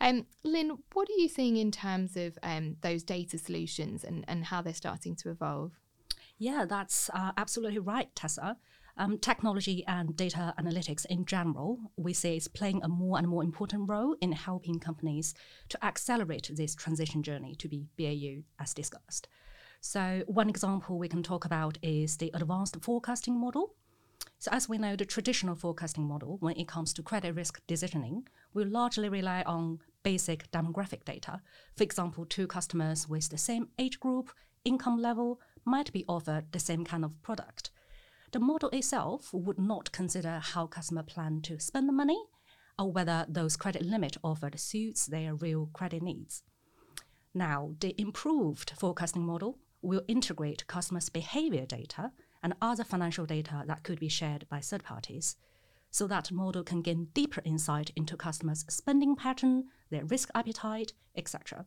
Um, 0.00 0.26
Lin, 0.44 0.78
what 0.92 1.08
are 1.08 1.18
you 1.18 1.28
seeing 1.28 1.56
in 1.56 1.72
terms 1.72 2.16
of 2.16 2.38
um, 2.44 2.76
those 2.80 3.02
data 3.02 3.38
solutions? 3.38 4.03
And, 4.04 4.24
and 4.28 4.44
how 4.44 4.62
they're 4.62 4.74
starting 4.74 5.16
to 5.16 5.30
evolve. 5.30 5.72
Yeah, 6.38 6.64
that's 6.68 7.10
uh, 7.14 7.32
absolutely 7.36 7.78
right, 7.78 8.14
Tessa. 8.14 8.56
um, 8.96 9.18
technology 9.18 9.84
and 9.86 10.16
data 10.16 10.54
analytics 10.58 11.04
in 11.06 11.24
general, 11.24 11.78
we 11.96 12.12
see 12.12 12.36
is 12.36 12.48
playing 12.48 12.82
a 12.82 12.88
more 12.88 13.18
and 13.18 13.28
more 13.28 13.42
important 13.42 13.88
role 13.88 14.16
in 14.20 14.32
helping 14.32 14.78
companies 14.78 15.34
to 15.68 15.84
accelerate 15.84 16.50
this 16.54 16.74
transition 16.74 17.22
journey 17.22 17.54
to 17.56 17.68
be 17.68 17.86
BAU 17.98 18.42
as 18.60 18.72
discussed. 18.74 19.28
So, 19.80 20.22
one 20.26 20.48
example 20.48 20.98
we 20.98 21.08
can 21.08 21.22
talk 21.22 21.44
about 21.44 21.78
is 21.82 22.16
the 22.16 22.30
advanced 22.34 22.76
forecasting 22.80 23.38
model. 23.38 23.74
So, 24.38 24.50
as 24.52 24.68
we 24.68 24.78
know, 24.78 24.96
the 24.96 25.04
traditional 25.04 25.56
forecasting 25.56 26.04
model, 26.04 26.38
when 26.40 26.56
it 26.56 26.68
comes 26.68 26.92
to 26.94 27.02
credit 27.02 27.34
risk 27.34 27.60
decisioning, 27.66 28.26
will 28.54 28.68
largely 28.68 29.08
rely 29.08 29.42
on 29.42 29.80
basic 30.04 30.48
demographic 30.52 31.04
data. 31.04 31.40
For 31.76 31.82
example, 31.82 32.24
two 32.24 32.46
customers 32.46 33.08
with 33.08 33.28
the 33.30 33.38
same 33.38 33.70
age 33.78 33.98
group, 33.98 34.30
income 34.64 35.02
level 35.02 35.40
might 35.64 35.92
be 35.92 36.04
offered 36.08 36.52
the 36.52 36.60
same 36.60 36.84
kind 36.84 37.04
of 37.04 37.20
product 37.22 37.70
the 38.34 38.40
model 38.40 38.68
itself 38.70 39.32
would 39.32 39.60
not 39.60 39.92
consider 39.92 40.40
how 40.42 40.66
customer 40.66 41.04
plan 41.04 41.40
to 41.40 41.60
spend 41.60 41.88
the 41.88 41.92
money 41.92 42.20
or 42.76 42.90
whether 42.90 43.24
those 43.28 43.56
credit 43.56 43.82
limit 43.82 44.16
offered 44.24 44.58
suits 44.58 45.06
their 45.06 45.36
real 45.36 45.70
credit 45.72 46.02
needs. 46.02 46.42
Now, 47.32 47.76
the 47.78 47.94
improved 47.96 48.72
forecasting 48.76 49.24
model 49.24 49.60
will 49.82 50.02
integrate 50.08 50.66
customers' 50.66 51.08
behavior 51.10 51.64
data 51.64 52.10
and 52.42 52.54
other 52.60 52.82
financial 52.82 53.24
data 53.24 53.62
that 53.68 53.84
could 53.84 54.00
be 54.00 54.08
shared 54.08 54.48
by 54.48 54.58
third 54.58 54.82
parties 54.82 55.36
so 55.94 56.08
that 56.08 56.32
model 56.32 56.64
can 56.64 56.82
gain 56.82 57.06
deeper 57.14 57.40
insight 57.44 57.92
into 57.94 58.16
customers' 58.16 58.64
spending 58.68 59.14
pattern, 59.14 59.66
their 59.90 60.04
risk 60.04 60.28
appetite, 60.34 60.92
etc. 61.14 61.66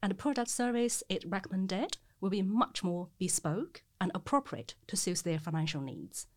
And 0.00 0.12
the 0.12 0.14
product 0.14 0.48
service 0.48 1.02
it 1.08 1.24
recommended 1.26 1.98
will 2.20 2.30
be 2.30 2.40
much 2.40 2.84
more 2.84 3.08
bespoke 3.18 3.82
and 4.00 4.12
appropriate 4.14 4.76
to 4.86 4.96
suit 4.96 5.24
their 5.24 5.40
financial 5.40 5.80
needs. 5.80 6.28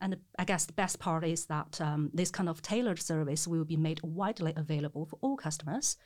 And 0.00 0.16
I 0.38 0.46
guess 0.46 0.64
the 0.64 0.72
best 0.72 0.98
part 0.98 1.22
is 1.22 1.44
that 1.46 1.82
um, 1.82 2.10
this 2.14 2.30
kind 2.30 2.48
of 2.48 2.62
tailored 2.62 2.98
service 2.98 3.46
will 3.46 3.66
be 3.66 3.76
made 3.76 4.00
widely 4.02 4.54
available 4.56 5.04
for 5.04 5.18
all 5.20 5.36
customers, 5.36 5.98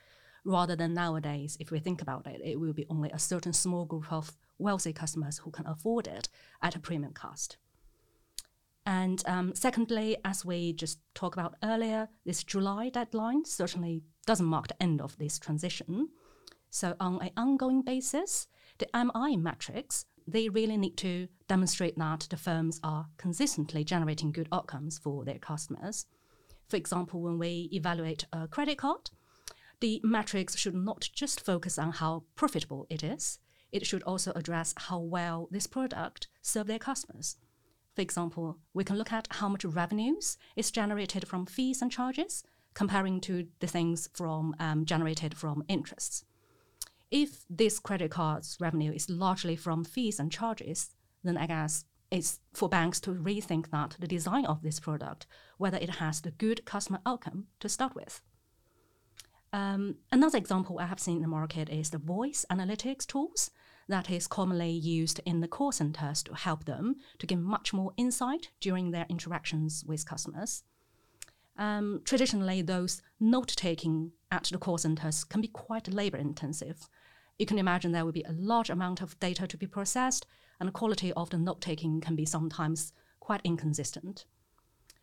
rather 0.44 0.74
than 0.74 0.92
nowadays, 0.92 1.56
if 1.60 1.70
we 1.70 1.78
think 1.78 2.02
about 2.02 2.26
it, 2.26 2.40
it 2.44 2.58
will 2.58 2.72
be 2.72 2.86
only 2.90 3.12
a 3.12 3.18
certain 3.20 3.52
small 3.52 3.84
group 3.84 4.12
of 4.12 4.36
wealthy 4.58 4.92
customers 4.92 5.38
who 5.38 5.52
can 5.52 5.68
afford 5.68 6.08
it 6.08 6.28
at 6.60 6.74
a 6.74 6.80
premium 6.80 7.12
cost. 7.12 7.58
And 8.88 9.22
um, 9.26 9.54
secondly, 9.54 10.16
as 10.24 10.46
we 10.46 10.72
just 10.72 10.98
talked 11.14 11.36
about 11.36 11.56
earlier, 11.62 12.08
this 12.24 12.42
July 12.42 12.88
deadline 12.88 13.44
certainly 13.44 14.02
doesn't 14.24 14.46
mark 14.46 14.68
the 14.68 14.82
end 14.82 15.02
of 15.02 15.18
this 15.18 15.38
transition. 15.38 16.08
So, 16.70 16.96
on 16.98 17.20
an 17.20 17.32
ongoing 17.36 17.82
basis, 17.82 18.46
the 18.78 18.88
MI 18.94 19.36
metrics 19.36 20.06
they 20.26 20.48
really 20.48 20.78
need 20.78 20.96
to 20.98 21.28
demonstrate 21.48 21.98
that 21.98 22.26
the 22.30 22.36
firms 22.38 22.80
are 22.82 23.08
consistently 23.18 23.84
generating 23.84 24.32
good 24.32 24.48
outcomes 24.52 24.98
for 24.98 25.22
their 25.24 25.38
customers. 25.38 26.06
For 26.66 26.76
example, 26.76 27.20
when 27.20 27.38
we 27.38 27.68
evaluate 27.72 28.24
a 28.32 28.48
credit 28.48 28.78
card, 28.78 29.10
the 29.80 30.00
metrics 30.02 30.56
should 30.56 30.74
not 30.74 31.08
just 31.14 31.44
focus 31.44 31.78
on 31.78 31.92
how 31.92 32.24
profitable 32.36 32.86
it 32.88 33.02
is, 33.02 33.38
it 33.70 33.86
should 33.86 34.02
also 34.04 34.32
address 34.32 34.74
how 34.76 34.98
well 34.98 35.48
this 35.50 35.66
product 35.66 36.28
serves 36.40 36.68
their 36.68 36.78
customers. 36.78 37.36
For 37.98 38.02
example, 38.02 38.58
we 38.74 38.84
can 38.84 38.96
look 38.96 39.12
at 39.12 39.26
how 39.28 39.48
much 39.48 39.64
revenues 39.64 40.38
is 40.54 40.70
generated 40.70 41.26
from 41.26 41.46
fees 41.46 41.82
and 41.82 41.90
charges, 41.90 42.44
comparing 42.72 43.20
to 43.22 43.48
the 43.58 43.66
things 43.66 44.08
from 44.14 44.54
um, 44.60 44.84
generated 44.84 45.36
from 45.36 45.64
interests. 45.66 46.24
If 47.10 47.44
this 47.50 47.80
credit 47.80 48.12
card's 48.12 48.56
revenue 48.60 48.92
is 48.92 49.10
largely 49.10 49.56
from 49.56 49.82
fees 49.82 50.20
and 50.20 50.30
charges, 50.30 50.90
then 51.24 51.36
I 51.36 51.48
guess 51.48 51.86
it's 52.08 52.38
for 52.54 52.68
banks 52.68 53.00
to 53.00 53.10
rethink 53.10 53.70
that 53.70 53.96
the 53.98 54.06
design 54.06 54.46
of 54.46 54.62
this 54.62 54.78
product, 54.78 55.26
whether 55.56 55.78
it 55.78 55.96
has 55.96 56.20
the 56.20 56.30
good 56.30 56.64
customer 56.64 57.00
outcome 57.04 57.48
to 57.58 57.68
start 57.68 57.96
with. 57.96 58.20
Um, 59.52 59.96
another 60.12 60.38
example 60.38 60.78
I 60.78 60.86
have 60.86 61.00
seen 61.00 61.16
in 61.16 61.22
the 61.22 61.26
market 61.28 61.68
is 61.68 61.90
the 61.90 61.98
voice 61.98 62.46
analytics 62.48 63.04
tools 63.04 63.50
that 63.88 64.10
is 64.10 64.26
commonly 64.26 64.70
used 64.70 65.20
in 65.24 65.40
the 65.40 65.48
call 65.48 65.72
centers 65.72 66.22
to 66.24 66.34
help 66.34 66.64
them 66.64 66.96
to 67.18 67.26
get 67.26 67.38
much 67.38 67.72
more 67.72 67.92
insight 67.96 68.50
during 68.60 68.90
their 68.90 69.06
interactions 69.08 69.84
with 69.86 70.06
customers. 70.06 70.62
Um, 71.56 72.02
traditionally, 72.04 72.62
those 72.62 73.02
note 73.18 73.48
taking 73.56 74.12
at 74.30 74.44
the 74.44 74.58
call 74.58 74.78
centers 74.78 75.24
can 75.24 75.40
be 75.40 75.48
quite 75.48 75.92
labor 75.92 76.18
intensive, 76.18 76.88
you 77.38 77.46
can 77.46 77.58
imagine 77.58 77.92
there 77.92 78.04
will 78.04 78.12
be 78.12 78.24
a 78.24 78.32
large 78.32 78.68
amount 78.68 79.00
of 79.00 79.18
data 79.20 79.46
to 79.46 79.56
be 79.56 79.66
processed, 79.66 80.26
and 80.58 80.68
the 80.68 80.72
quality 80.72 81.12
of 81.12 81.30
the 81.30 81.38
note 81.38 81.60
taking 81.60 82.00
can 82.00 82.16
be 82.16 82.24
sometimes 82.24 82.92
quite 83.20 83.40
inconsistent. 83.44 84.24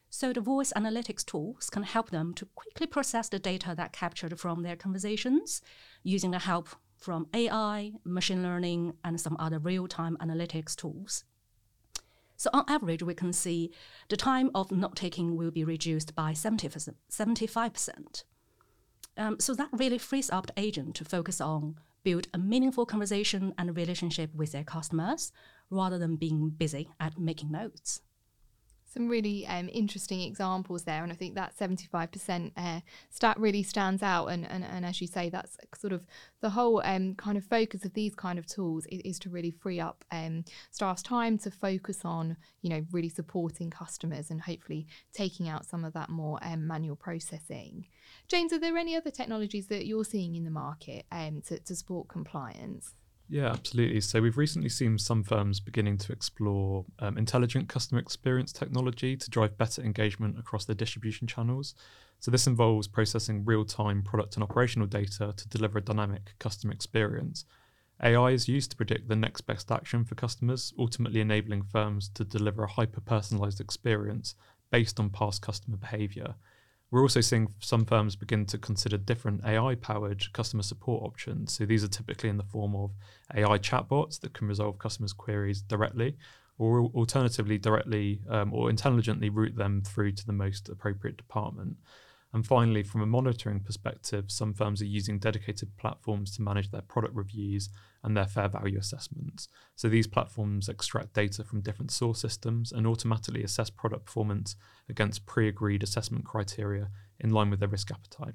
So 0.09 0.33
the 0.33 0.41
voice 0.41 0.73
analytics 0.75 1.25
tools 1.25 1.69
can 1.69 1.83
help 1.83 2.09
them 2.09 2.33
to 2.35 2.45
quickly 2.55 2.87
process 2.87 3.29
the 3.29 3.39
data 3.39 3.73
that 3.77 3.93
captured 3.93 4.37
from 4.37 4.63
their 4.63 4.75
conversations 4.75 5.61
using 6.03 6.31
the 6.31 6.39
help 6.39 6.69
from 6.97 7.27
AI, 7.33 7.93
machine 8.03 8.43
learning, 8.43 8.93
and 9.03 9.19
some 9.19 9.35
other 9.39 9.59
real-time 9.59 10.17
analytics 10.21 10.75
tools. 10.75 11.23
So 12.37 12.49
on 12.53 12.65
average, 12.67 13.03
we 13.03 13.13
can 13.13 13.33
see 13.33 13.71
the 14.09 14.17
time 14.17 14.51
of 14.53 14.71
note 14.71 14.95
taking 14.95 15.35
will 15.35 15.51
be 15.51 15.63
reduced 15.63 16.15
by 16.15 16.33
70%, 16.33 16.93
75%. 17.09 18.23
Um, 19.17 19.39
so 19.39 19.53
that 19.53 19.69
really 19.71 19.97
frees 19.97 20.29
up 20.29 20.47
the 20.47 20.59
agent 20.59 20.95
to 20.95 21.05
focus 21.05 21.39
on 21.39 21.75
build 22.03 22.27
a 22.33 22.37
meaningful 22.37 22.85
conversation 22.85 23.53
and 23.57 23.75
relationship 23.75 24.33
with 24.35 24.51
their 24.51 24.63
customers 24.63 25.31
rather 25.69 25.97
than 25.97 26.17
being 26.17 26.49
busy 26.49 26.89
at 26.99 27.17
making 27.17 27.51
notes 27.51 28.01
some 28.95 29.09
really 29.09 29.45
um, 29.47 29.69
interesting 29.73 30.21
examples 30.21 30.85
there, 30.85 31.03
and 31.03 31.11
I 31.11 31.15
think 31.15 31.35
that 31.35 31.57
seventy-five 31.57 32.11
percent 32.11 32.53
uh, 32.55 32.79
stat 33.09 33.37
really 33.37 33.61
stands 33.61 34.01
out. 34.01 34.27
And, 34.27 34.49
and 34.49 34.63
and 34.63 34.85
as 34.85 35.01
you 35.01 35.07
say, 35.07 35.29
that's 35.29 35.57
sort 35.75 35.91
of 35.91 36.05
the 36.41 36.51
whole 36.51 36.81
um, 36.85 37.15
kind 37.15 37.37
of 37.37 37.43
focus 37.43 37.83
of 37.83 37.93
these 37.93 38.15
kind 38.15 38.39
of 38.39 38.45
tools 38.45 38.85
is, 38.87 39.01
is 39.01 39.19
to 39.19 39.29
really 39.29 39.51
free 39.51 39.79
up 39.79 40.05
um, 40.11 40.45
staff's 40.71 41.03
time 41.03 41.37
to 41.39 41.51
focus 41.51 42.05
on 42.05 42.37
you 42.61 42.69
know 42.69 42.85
really 42.91 43.09
supporting 43.09 43.69
customers 43.69 44.31
and 44.31 44.41
hopefully 44.41 44.87
taking 45.13 45.49
out 45.49 45.65
some 45.65 45.83
of 45.83 45.93
that 45.93 46.09
more 46.09 46.39
um, 46.41 46.65
manual 46.65 46.95
processing. 46.95 47.85
James, 48.27 48.53
are 48.53 48.59
there 48.59 48.77
any 48.77 48.95
other 48.95 49.11
technologies 49.11 49.67
that 49.67 49.85
you're 49.85 50.05
seeing 50.05 50.35
in 50.35 50.45
the 50.45 50.51
market 50.51 51.05
um, 51.11 51.41
to, 51.47 51.59
to 51.59 51.75
support 51.75 52.07
compliance? 52.07 52.93
Yeah, 53.27 53.47
absolutely. 53.47 54.01
So 54.01 54.21
we've 54.21 54.37
recently 54.37 54.69
seen 54.69 54.99
some 54.99 55.23
firms 55.23 55.59
beginning 55.59 55.97
to 55.99 56.13
explore 56.13 56.85
um, 56.99 57.17
intelligent 57.17 57.67
customer 57.67 57.99
experience 57.99 58.51
technology 58.53 59.17
to 59.17 59.29
drive 59.31 59.57
better 59.57 59.81
engagement 59.81 60.37
across 60.37 60.65
their 60.65 60.75
distribution 60.75 61.25
channels. 61.25 61.73
So 62.19 62.29
this 62.29 62.45
involves 62.45 62.87
processing 62.87 63.43
real-time 63.43 64.03
product 64.03 64.35
and 64.35 64.43
operational 64.43 64.87
data 64.87 65.33
to 65.35 65.47
deliver 65.49 65.79
a 65.79 65.81
dynamic 65.81 66.33
customer 66.39 66.73
experience. 66.73 67.45
AI 68.03 68.29
is 68.31 68.47
used 68.47 68.71
to 68.71 68.77
predict 68.77 69.07
the 69.07 69.15
next 69.15 69.41
best 69.41 69.71
action 69.71 70.05
for 70.05 70.15
customers, 70.15 70.71
ultimately 70.77 71.19
enabling 71.19 71.63
firms 71.63 72.09
to 72.09 72.25
deliver 72.25 72.63
a 72.63 72.71
hyper-personalized 72.71 73.59
experience 73.59 74.35
based 74.69 74.99
on 74.99 75.09
past 75.09 75.41
customer 75.41 75.77
behavior. 75.77 76.35
We're 76.91 77.01
also 77.01 77.21
seeing 77.21 77.53
some 77.59 77.85
firms 77.85 78.15
begin 78.15 78.45
to 78.47 78.57
consider 78.57 78.97
different 78.97 79.43
AI 79.43 79.75
powered 79.75 80.31
customer 80.33 80.63
support 80.63 81.03
options. 81.03 81.53
So 81.53 81.65
these 81.65 81.83
are 81.83 81.89
typically 81.89 82.29
in 82.29 82.37
the 82.37 82.43
form 82.43 82.75
of 82.75 82.91
AI 83.33 83.57
chatbots 83.57 84.19
that 84.21 84.33
can 84.33 84.47
resolve 84.47 84.77
customers' 84.79 85.13
queries 85.13 85.61
directly, 85.61 86.15
or 86.57 86.89
alternatively, 86.93 87.57
directly 87.57 88.21
um, 88.29 88.53
or 88.53 88.69
intelligently 88.69 89.29
route 89.29 89.55
them 89.55 89.81
through 89.81 90.13
to 90.13 90.25
the 90.25 90.33
most 90.33 90.69
appropriate 90.69 91.17
department. 91.17 91.77
And 92.35 92.45
finally, 92.45 92.83
from 92.83 92.99
a 92.99 93.05
monitoring 93.05 93.61
perspective, 93.61 94.25
some 94.27 94.53
firms 94.53 94.81
are 94.81 94.85
using 94.85 95.19
dedicated 95.19 95.77
platforms 95.77 96.35
to 96.35 96.41
manage 96.41 96.69
their 96.69 96.81
product 96.81 97.15
reviews 97.15 97.69
and 98.03 98.15
their 98.15 98.27
fair 98.27 98.49
value 98.49 98.77
assessments. 98.77 99.47
So 99.77 99.87
these 99.87 100.05
platforms 100.05 100.67
extract 100.67 101.13
data 101.13 101.45
from 101.45 101.61
different 101.61 101.91
source 101.91 102.19
systems 102.19 102.73
and 102.73 102.85
automatically 102.85 103.41
assess 103.41 103.69
product 103.69 104.03
performance 104.03 104.57
against 104.89 105.25
pre 105.25 105.47
agreed 105.47 105.81
assessment 105.81 106.25
criteria 106.25 106.89
in 107.21 107.29
line 107.29 107.49
with 107.51 107.61
their 107.61 107.69
risk 107.69 107.89
appetite. 107.89 108.33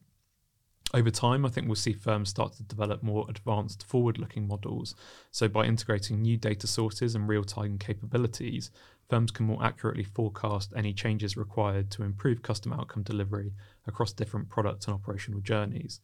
Over 0.95 1.11
time, 1.11 1.45
I 1.45 1.51
think 1.51 1.67
we'll 1.67 1.77
see 1.77 1.93
firms 1.93 2.31
start 2.31 2.55
to 2.55 2.63
develop 2.63 3.03
more 3.03 3.27
advanced 3.29 3.87
forward 3.87 4.17
looking 4.17 4.49
models. 4.49 4.95
So, 5.31 5.47
by 5.47 5.67
integrating 5.67 6.23
new 6.23 6.39
data 6.39 6.67
sources 6.67 7.15
and 7.15 7.29
real 7.29 7.45
time 7.45 7.77
capabilities, 7.77 8.71
firms 9.11 9.33
can 9.33 9.45
more 9.45 9.63
accurately 9.63 10.05
forecast 10.05 10.73
any 10.77 10.95
changes 10.95 11.37
required 11.37 11.91
to 11.91 12.05
improve 12.05 12.43
customer 12.43 12.77
outcome 12.77 13.03
delivery 13.03 13.53
across 13.87 14.13
different 14.13 14.49
product 14.49 14.87
and 14.87 14.95
operational 14.95 15.41
journeys. 15.41 16.01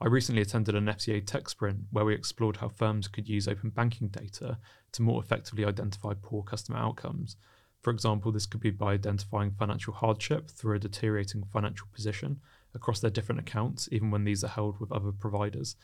I 0.00 0.06
recently 0.06 0.42
attended 0.42 0.74
an 0.74 0.86
FCA 0.86 1.26
tech 1.26 1.48
sprint 1.48 1.80
where 1.90 2.04
we 2.04 2.14
explored 2.14 2.58
how 2.58 2.68
firms 2.68 3.08
could 3.08 3.28
use 3.28 3.48
open 3.48 3.70
banking 3.70 4.08
data 4.08 4.58
to 4.92 5.02
more 5.02 5.20
effectively 5.20 5.64
identify 5.64 6.14
poor 6.20 6.42
customer 6.42 6.78
outcomes. 6.78 7.36
For 7.82 7.90
example, 7.90 8.32
this 8.32 8.46
could 8.46 8.60
be 8.60 8.70
by 8.70 8.94
identifying 8.94 9.50
financial 9.50 9.92
hardship 9.92 10.50
through 10.50 10.76
a 10.76 10.80
deteriorating 10.80 11.44
financial 11.52 11.88
position 11.92 12.40
across 12.74 13.00
their 13.00 13.10
different 13.10 13.40
accounts, 13.40 13.88
even 13.92 14.10
when 14.10 14.24
these 14.24 14.42
are 14.42 14.48
held 14.48 14.80
with 14.80 14.92
other 14.92 15.12
providers, 15.12 15.76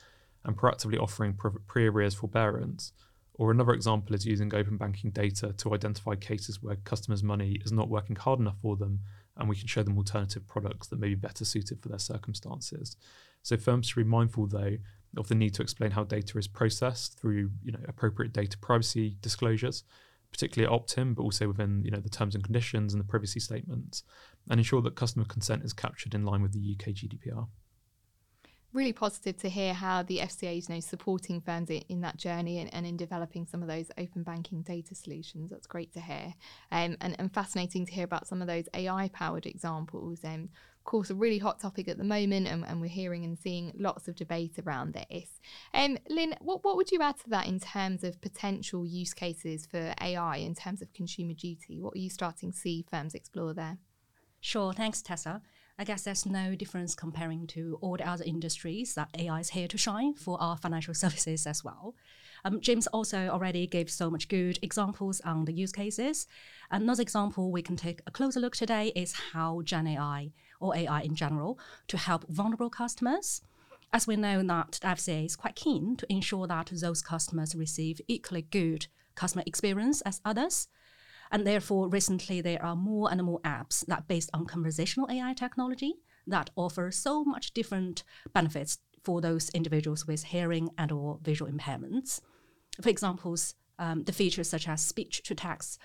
and 0.45 0.57
proactively 0.57 0.99
offering 0.99 1.35
pre 1.67 1.87
arrears 1.87 2.15
forbearance 2.15 2.93
Or 3.41 3.51
another 3.51 3.73
example 3.73 4.15
is 4.15 4.27
using 4.27 4.55
open 4.55 4.77
banking 4.77 5.13
data 5.13 5.55
to 5.55 5.73
identify 5.73 6.15
cases 6.15 6.63
where 6.63 6.77
customers' 6.77 7.23
money 7.23 7.59
is 7.65 7.73
not 7.73 7.89
working 7.89 8.17
hard 8.17 8.39
enough 8.39 8.59
for 8.61 8.77
them, 8.77 9.01
and 9.35 9.49
we 9.49 9.57
can 9.57 9.67
show 9.67 9.83
them 9.83 9.97
alternative 9.97 10.47
products 10.47 10.89
that 10.89 11.01
may 11.01 11.09
be 11.09 11.15
better 11.15 11.47
suited 11.47 11.81
for 11.81 11.89
their 11.89 11.99
circumstances. 11.99 12.99
So 13.43 13.57
firms 13.57 13.89
should 13.89 13.97
be 13.97 14.05
mindful, 14.05 14.47
though, 14.47 14.77
of 15.17 15.29
the 15.29 15.35
need 15.35 15.55
to 15.55 15.63
explain 15.63 15.93
how 15.93 16.05
data 16.05 16.37
is 16.37 16.49
processed 16.49 17.19
through 17.19 17.53
you 17.65 17.73
know 17.73 17.81
appropriate 17.89 18.35
data 18.35 18.59
privacy 18.59 19.17
disclosures, 19.23 19.85
particularly 20.31 20.71
opt-in, 20.71 21.15
but 21.15 21.23
also 21.23 21.49
within 21.49 21.81
you 21.83 21.91
know 21.91 22.01
the 22.01 22.11
terms 22.11 22.35
and 22.35 22.45
conditions 22.45 22.93
and 22.93 23.01
the 23.01 23.09
privacy 23.09 23.41
statements, 23.41 24.05
and 24.51 24.61
ensure 24.61 24.83
that 24.83 24.97
customer 24.97 25.25
consent 25.25 25.65
is 25.65 25.73
captured 25.73 26.15
in 26.15 26.27
line 26.27 26.43
with 26.43 26.53
the 26.53 26.77
UK 26.79 26.89
GDPR 26.93 27.49
really 28.73 28.93
positive 28.93 29.37
to 29.39 29.49
hear 29.49 29.75
how 29.75 30.03
the 30.03 30.19
FCA 30.19 30.59
is 30.59 30.69
you 30.69 30.77
know, 30.77 30.81
supporting 30.81 31.41
firms 31.41 31.71
in, 31.71 31.83
in 31.89 32.01
that 32.03 32.17
journey 32.17 32.59
and, 32.59 32.73
and, 32.73 32.87
in 32.87 32.97
developing 32.97 33.47
some 33.47 33.63
of 33.63 33.69
those 33.69 33.91
open 33.99 34.23
banking 34.23 34.63
data 34.63 34.95
solutions. 34.95 35.51
That's 35.51 35.67
great 35.67 35.93
to 35.95 36.01
hear. 36.01 36.35
Um, 36.71 36.97
and, 37.01 37.17
and 37.19 37.33
fascinating 37.33 37.87
to 37.87 37.93
hear 37.93 38.05
about 38.05 38.29
some 38.29 38.41
of 38.41 38.49
those 38.49 38.69
AI 38.75 39.11
powered 39.13 39.47
examples. 39.47 40.21
Um, 40.25 40.51
of 40.79 40.85
course, 40.85 41.11
a 41.11 41.15
really 41.15 41.39
hot 41.39 41.61
topic 41.61 41.89
at 41.89 41.99
the 41.99 42.05
moment, 42.05 42.47
and, 42.47 42.65
and 42.65 42.81
we're 42.81 42.89
hearing 42.89 43.25
and 43.25 43.39
seeing 43.39 43.73
lots 43.77 44.09
of 44.09 44.17
debate 44.17 44.55
around 44.65 44.95
this. 44.95 45.41
Um, 45.75 45.99
Lin, 46.09 46.35
what, 46.41 46.65
what 46.65 46.77
would 46.77 46.91
you 46.91 47.03
add 47.03 47.19
to 47.19 47.31
that 47.31 47.49
in 47.49 47.61
terms 47.61 48.03
of 48.03 48.21
potential 48.21 48.87
use 48.87 49.13
cases 49.13 49.67
for 49.67 49.93
AI 50.01 50.37
in 50.37 50.55
terms 50.55 50.81
of 50.81 50.93
consumer 50.95 51.35
duty? 51.35 51.81
What 51.81 51.95
are 51.95 51.99
you 51.99 52.09
starting 52.09 52.53
to 52.53 52.59
see 52.59 52.87
firms 52.91 53.15
explore 53.15 53.53
there? 53.53 53.79
Sure, 54.41 54.73
thanks, 54.73 55.03
Tessa. 55.03 55.43
I 55.81 55.85
guess 55.85 56.03
there's 56.03 56.27
no 56.27 56.55
difference 56.55 56.95
comparing 56.95 57.47
to 57.49 57.79
all 57.81 57.97
the 57.97 58.07
other 58.07 58.23
industries 58.23 58.95
that 58.97 59.09
AI 59.19 59.41
is 59.41 59.49
here 59.49 59.67
to 59.69 59.79
shine 59.79 60.13
for 60.13 60.37
our 60.39 60.59
financial 60.59 60.93
services 61.03 61.47
as 61.47 61.65
well. 61.65 61.95
Um, 62.45 62.61
James 62.61 62.87
also 62.89 63.29
already 63.29 63.67
gave 63.67 63.89
so 63.91 64.11
much 64.11 64.29
good 64.29 64.59
examples 64.61 65.23
on 65.23 65.47
the 65.47 65.55
use 65.55 65.73
cases. 65.73 66.27
Another 66.71 67.01
example 67.01 67.51
we 67.51 67.63
can 67.63 67.77
take 67.77 68.03
a 68.07 68.11
closer 68.11 68.41
look 68.41 68.55
today 68.55 68.93
is 68.95 69.15
how 69.33 69.63
Gen 69.63 69.87
AI 69.87 70.33
or 70.61 70.77
AI 70.77 71.01
in 71.01 71.15
general 71.15 71.59
to 71.89 71.97
help 71.97 72.29
vulnerable 72.29 72.69
customers. 72.69 73.41
As 73.91 74.07
we 74.07 74.17
know 74.17 74.43
that 74.43 74.73
the 74.83 74.89
FCA 74.89 75.25
is 75.25 75.35
quite 75.35 75.57
keen 75.57 75.97
to 75.97 76.13
ensure 76.13 76.47
that 76.47 76.71
those 76.75 77.01
customers 77.01 77.55
receive 77.55 78.03
equally 78.07 78.43
good 78.43 78.89
customer 79.15 79.45
experience 79.47 80.03
as 80.03 80.21
others. 80.27 80.69
And 81.31 81.47
therefore, 81.47 81.89
recently 81.89 82.41
there 82.41 82.63
are 82.63 82.77
more 82.77 83.11
and 83.11 83.23
more 83.23 83.41
apps 83.41 83.85
that 83.87 84.09
based 84.09 84.31
on 84.35 84.47
conversational 84.47 85.09
AI 85.11 85.33
technology 85.35 85.95
that 86.27 86.51
offer 86.57 86.91
so 86.91 87.25
much 87.25 87.53
different 87.53 88.03
benefits 88.33 88.79
for 89.03 89.21
those 89.21 89.49
individuals 89.51 90.07
with 90.07 90.25
hearing 90.25 90.71
and 90.77 90.93
or 90.93 91.19
visual 91.23 91.51
impairments. 91.51 92.21
For 92.81 92.89
examples, 92.89 93.55
um, 93.79 94.05
the 94.05 94.13
features 94.13 94.49
such 94.49 94.69
as 94.69 94.83
speech 94.83 95.23
to 95.25 95.35
text 95.35 95.79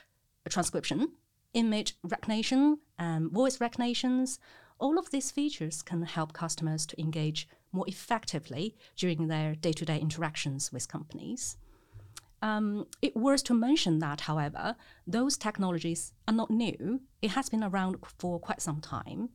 transcription, 0.50 1.14
image 1.54 1.96
recognition, 2.04 2.80
and 3.00 3.32
voice 3.32 3.62
recognitions, 3.62 4.40
all 4.80 5.00
of 5.00 5.10
these 5.12 5.32
features 5.32 5.82
can 5.82 6.02
help 6.04 6.34
customers 6.34 6.86
to 6.88 7.00
engage 7.00 7.48
more 7.72 7.86
effectively 7.88 8.76
during 8.96 9.28
their 9.28 9.56
day-to-day 9.56 10.00
interactions 10.00 10.72
with 10.72 10.88
companies. 10.88 11.58
Um, 12.46 12.86
it 13.02 13.16
worth 13.16 13.44
to 13.46 13.56
mention 13.56 13.98
that, 14.00 14.22
however, 14.22 14.76
those 15.08 15.36
technologies 15.36 16.14
are 16.28 16.34
not 16.34 16.52
new. 16.52 17.02
It 17.20 17.32
has 17.32 17.50
been 17.50 17.64
around 17.64 17.98
for 18.20 18.40
quite 18.40 18.62
some 18.62 18.82
time. 18.82 19.30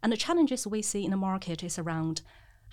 And 0.00 0.12
the 0.12 0.16
challenges 0.16 0.64
we 0.64 0.80
see 0.80 1.04
in 1.04 1.10
the 1.10 1.16
market 1.16 1.64
is 1.64 1.76
around 1.76 2.22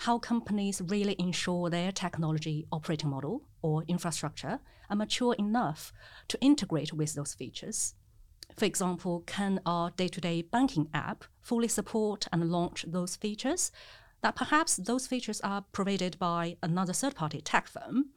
how 0.05 0.19
companies 0.19 0.79
really 0.79 1.15
ensure 1.17 1.71
their 1.71 1.91
technology 1.91 2.67
operating 2.71 3.09
model 3.09 3.41
or 3.63 3.83
infrastructure 3.87 4.59
are 4.91 4.95
mature 4.95 5.33
enough 5.39 5.91
to 6.27 6.39
integrate 6.39 6.93
with 6.93 7.15
those 7.15 7.33
features. 7.33 7.95
For 8.55 8.65
example, 8.65 9.23
can 9.25 9.59
our 9.65 9.89
day 9.89 10.07
to 10.09 10.21
day 10.21 10.43
banking 10.43 10.87
app 10.93 11.23
fully 11.41 11.67
support 11.67 12.27
and 12.31 12.51
launch 12.51 12.85
those 12.87 13.15
features? 13.15 13.71
That 14.21 14.35
perhaps 14.35 14.75
those 14.75 15.07
features 15.07 15.41
are 15.41 15.65
provided 15.71 16.19
by 16.19 16.57
another 16.61 16.93
third 16.93 17.15
party 17.15 17.41
tech 17.41 17.67
firm 17.67 18.11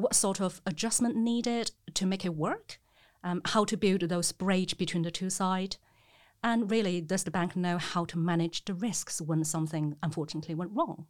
what 0.00 0.14
sort 0.14 0.40
of 0.40 0.60
adjustment 0.66 1.16
needed 1.16 1.72
to 1.94 2.06
make 2.06 2.24
it 2.24 2.34
work, 2.34 2.80
um, 3.22 3.42
how 3.44 3.64
to 3.64 3.76
build 3.76 4.02
those 4.02 4.32
bridge 4.32 4.78
between 4.78 5.02
the 5.02 5.10
two 5.10 5.30
sides, 5.30 5.78
and 6.42 6.70
really, 6.70 7.00
does 7.00 7.24
the 7.24 7.30
bank 7.30 7.54
know 7.54 7.76
how 7.76 8.04
to 8.06 8.18
manage 8.18 8.64
the 8.64 8.74
risks 8.74 9.20
when 9.20 9.44
something 9.44 9.96
unfortunately 10.02 10.54
went 10.54 10.72
wrong? 10.74 11.06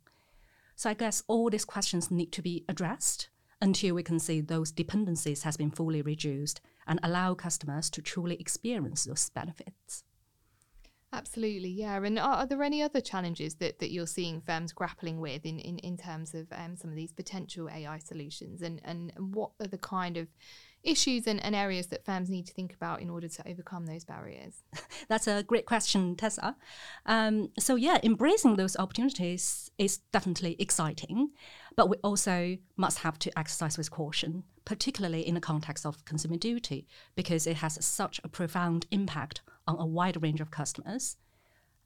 So 0.74 0.90
I 0.90 0.94
guess 0.94 1.22
all 1.29 1.50
these 1.50 1.64
questions 1.64 2.11
need 2.11 2.33
to 2.33 2.42
be 2.42 2.64
addressed 2.68 3.29
until 3.61 3.94
we 3.94 4.03
can 4.03 4.18
see 4.18 4.40
those 4.40 4.72
dependencies 4.72 5.42
has 5.42 5.57
been 5.57 5.70
fully 5.70 6.03
reduced 6.03 6.61
and 6.87 6.98
allow 7.03 7.35
customers 7.35 7.90
to 7.90 8.03
truly 8.03 8.37
experience 8.40 9.05
those 9.05 9.31
benefits. 9.31 10.03
Absolutely, 11.12 11.70
yeah. 11.70 11.96
And 12.03 12.18
are, 12.20 12.37
are, 12.37 12.46
there 12.46 12.62
any 12.62 12.83
other 12.83 13.01
challenges 13.01 13.57
that, 13.57 13.81
that 13.81 13.90
you're 13.90 14.07
seeing 14.07 14.40
firms 14.40 14.73
grappling 14.73 15.20
with 15.20 15.44
in, 15.44 15.59
in, 15.59 15.79
in 15.79 15.96
terms 15.96 16.35
of 16.35 16.46
um, 16.53 16.77
some 16.77 16.90
of 16.90 16.96
these 16.96 17.11
potential 17.11 17.68
AI 17.68 17.99
solutions? 17.99 18.62
And, 18.62 18.81
and 18.85 19.12
what 19.16 19.51
are 19.61 19.66
the 19.66 19.79
kind 19.79 20.16
of 20.16 20.29
issues 20.85 21.27
and, 21.27 21.42
and 21.44 21.55
areas 21.55 21.88
that 21.88 22.05
firms 22.05 22.31
need 22.31 22.46
to 22.46 22.55
think 22.55 22.73
about 22.73 23.03
in 23.03 23.11
order 23.11 23.27
to 23.27 23.49
overcome 23.49 23.87
those 23.87 24.05
barriers? 24.05 24.62
That's 25.09 25.27
a 25.27 25.42
great 25.42 25.66
question, 25.66 26.14
Tessa. 26.14 26.55
Um, 27.07 27.51
so, 27.59 27.75
yeah, 27.75 27.99
embracing 28.05 28.55
those 28.55 28.77
opportunities 28.77 29.68
is 29.79 29.99
definitely 30.12 30.55
exciting, 30.61 31.31
but 31.75 31.88
we 31.90 31.96
also 32.05 32.57
must 32.77 32.99
have 32.99 33.18
to 33.18 33.37
exercise 33.37 33.77
with 33.77 33.90
caution, 33.90 34.44
particularly 34.64 35.27
in 35.27 35.35
the 35.35 35.40
context 35.40 35.85
of 35.85 36.05
consumer 36.05 36.37
duty, 36.37 36.87
because 37.16 37.49
it 37.49 37.57
has 37.57 37.85
such 37.85 38.20
a 38.23 38.29
profound 38.29 38.87
impact 38.92 39.40
on 39.70 39.80
a 39.80 39.87
wide 39.87 40.22
range 40.22 40.40
of 40.40 40.50
customers. 40.50 41.16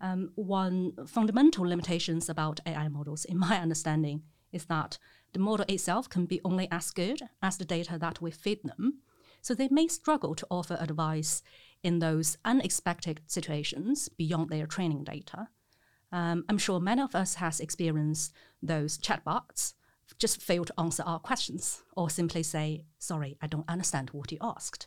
Um, 0.00 0.32
one 0.34 0.92
fundamental 1.06 1.66
limitations 1.66 2.28
about 2.28 2.60
AI 2.66 2.88
models, 2.88 3.24
in 3.24 3.38
my 3.38 3.58
understanding, 3.62 4.22
is 4.52 4.66
that 4.66 4.98
the 5.32 5.38
model 5.38 5.66
itself 5.68 6.08
can 6.08 6.26
be 6.26 6.40
only 6.44 6.68
as 6.70 6.90
good 6.90 7.20
as 7.42 7.56
the 7.56 7.64
data 7.64 7.98
that 7.98 8.20
we 8.20 8.30
feed 8.30 8.60
them. 8.64 9.00
So 9.40 9.54
they 9.54 9.68
may 9.70 9.88
struggle 9.88 10.34
to 10.34 10.46
offer 10.50 10.76
advice 10.80 11.42
in 11.82 11.98
those 11.98 12.38
unexpected 12.44 13.20
situations 13.26 14.08
beyond 14.08 14.48
their 14.48 14.66
training 14.66 15.04
data. 15.04 15.48
Um, 16.12 16.44
I'm 16.48 16.58
sure 16.58 16.80
many 16.80 17.02
of 17.02 17.14
us 17.14 17.34
has 17.34 17.60
experienced 17.60 18.32
those 18.62 18.96
chatbots 18.98 19.74
just 20.18 20.40
fail 20.40 20.64
to 20.64 20.74
answer 20.78 21.02
our 21.04 21.18
questions 21.18 21.82
or 21.96 22.08
simply 22.10 22.42
say, 22.42 22.84
sorry, 22.98 23.36
I 23.42 23.46
don't 23.46 23.68
understand 23.68 24.10
what 24.10 24.30
you 24.32 24.38
asked. 24.40 24.86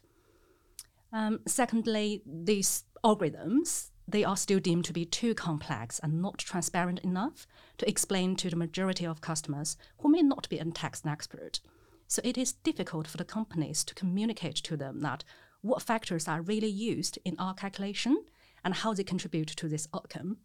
Um, 1.11 1.39
secondly, 1.47 2.21
these 2.25 2.83
algorithms, 3.07 3.91
they 4.05 4.25
are 4.25 4.35
still 4.35 4.59
deemed 4.59 4.83
to 4.83 4.91
be 4.91 5.05
too 5.05 5.33
complex 5.33 5.97
and 5.99 6.21
not 6.21 6.37
transparent 6.37 6.99
enough 6.99 7.47
to 7.77 7.87
explain 7.87 8.35
to 8.35 8.49
the 8.49 8.55
majority 8.55 9.05
of 9.05 9.21
customers 9.21 9.77
who 9.99 10.09
may 10.09 10.21
not 10.21 10.49
be 10.49 10.59
a 10.59 10.65
tax 10.65 11.03
expert. 11.05 11.61
So 12.07 12.21
it 12.25 12.37
is 12.37 12.51
difficult 12.51 13.07
for 13.07 13.15
the 13.15 13.23
companies 13.23 13.85
to 13.85 13.95
communicate 13.95 14.55
to 14.57 14.75
them 14.75 14.99
that 15.01 15.23
what 15.61 15.81
factors 15.81 16.27
are 16.27 16.41
really 16.41 16.67
used 16.67 17.17
in 17.23 17.37
our 17.39 17.53
calculation 17.53 18.25
and 18.63 18.73
how 18.73 18.93
they 18.93 19.03
contribute 19.03 19.47
to 19.47 19.69
this 19.69 19.87
outcome. 19.93 20.37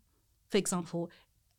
For 0.49 0.59
example, 0.59 1.11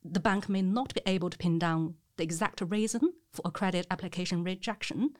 the 0.04 0.22
bank 0.22 0.48
may 0.48 0.62
not 0.62 0.94
be 0.94 1.02
able 1.06 1.30
to 1.30 1.38
pin 1.38 1.60
down 1.60 1.96
the 2.16 2.24
exact 2.24 2.62
reason 2.62 3.13
for 3.32 3.42
a 3.44 3.52
credit 3.52 3.88
application 3.92 4.44
rejection. 4.44 5.12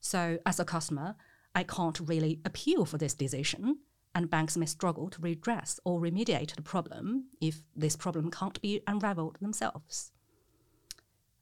So, 0.00 0.38
as 0.44 0.60
a 0.60 0.64
customer, 0.64 1.16
I 1.54 1.62
can't 1.62 2.00
really 2.00 2.40
appeal 2.44 2.84
for 2.84 2.98
this 2.98 3.14
decision, 3.14 3.78
and 4.14 4.30
banks 4.30 4.56
may 4.56 4.66
struggle 4.66 5.08
to 5.10 5.20
redress 5.20 5.80
or 5.84 6.00
remediate 6.00 6.54
the 6.54 6.62
problem 6.62 7.26
if 7.40 7.62
this 7.74 7.96
problem 7.96 8.30
can't 8.30 8.60
be 8.60 8.80
unraveled 8.86 9.38
themselves. 9.40 10.12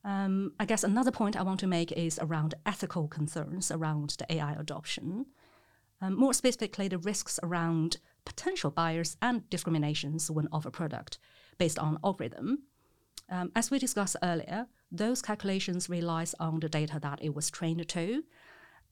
Um, 0.04 0.52
I 0.58 0.64
guess 0.64 0.82
another 0.82 1.12
point 1.12 1.36
I 1.36 1.42
want 1.42 1.60
to 1.60 1.66
make 1.66 1.92
is 1.92 2.18
around 2.20 2.54
ethical 2.66 3.06
concerns 3.06 3.70
around 3.70 4.16
the 4.18 4.32
AI 4.34 4.52
adoption. 4.54 5.26
Um, 6.00 6.16
more 6.16 6.34
specifically, 6.34 6.88
the 6.88 6.98
risks 6.98 7.38
around 7.42 7.98
potential 8.24 8.70
bias 8.70 9.16
and 9.22 9.48
discriminations 9.48 10.30
when 10.30 10.48
offer 10.50 10.70
product 10.70 11.18
based 11.58 11.78
on 11.78 11.98
algorithm. 12.02 12.64
Um, 13.28 13.52
as 13.54 13.70
we 13.70 13.78
discussed 13.78 14.16
earlier, 14.22 14.66
those 14.90 15.22
calculations 15.22 15.88
relies 15.88 16.34
on 16.40 16.60
the 16.60 16.68
data 16.68 16.98
that 17.00 17.22
it 17.22 17.34
was 17.34 17.50
trained 17.50 17.88
to, 17.88 18.24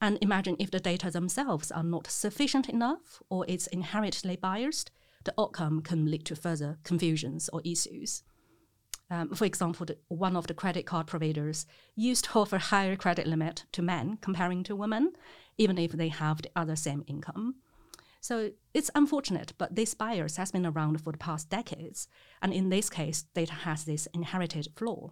and 0.00 0.18
imagine 0.20 0.56
if 0.58 0.70
the 0.70 0.80
data 0.80 1.10
themselves 1.10 1.70
are 1.70 1.82
not 1.82 2.06
sufficient 2.06 2.68
enough 2.68 3.22
or 3.28 3.44
it's 3.48 3.66
inherently 3.66 4.36
biased, 4.36 4.90
the 5.24 5.34
outcome 5.38 5.82
can 5.82 6.10
lead 6.10 6.24
to 6.26 6.36
further 6.36 6.78
confusions 6.84 7.50
or 7.52 7.60
issues. 7.64 8.22
Um, 9.10 9.34
for 9.34 9.44
example, 9.44 9.86
the, 9.86 9.98
one 10.08 10.36
of 10.36 10.46
the 10.46 10.54
credit 10.54 10.86
card 10.86 11.06
providers 11.06 11.66
used 11.96 12.26
to 12.26 12.38
offer 12.38 12.58
higher 12.58 12.96
credit 12.96 13.26
limit 13.26 13.64
to 13.72 13.82
men 13.82 14.18
comparing 14.20 14.62
to 14.64 14.76
women, 14.76 15.12
even 15.58 15.78
if 15.78 15.92
they 15.92 16.08
have 16.08 16.42
the 16.42 16.50
other 16.54 16.76
same 16.76 17.04
income. 17.06 17.56
So 18.20 18.52
it's 18.72 18.90
unfortunate, 18.94 19.54
but 19.58 19.74
this 19.74 19.94
bias 19.94 20.36
has 20.36 20.52
been 20.52 20.66
around 20.66 21.02
for 21.02 21.10
the 21.10 21.18
past 21.18 21.48
decades, 21.48 22.06
and 22.40 22.52
in 22.52 22.68
this 22.68 22.88
case, 22.88 23.24
data 23.34 23.54
has 23.54 23.84
this 23.84 24.06
inherited 24.14 24.68
flaw. 24.76 25.10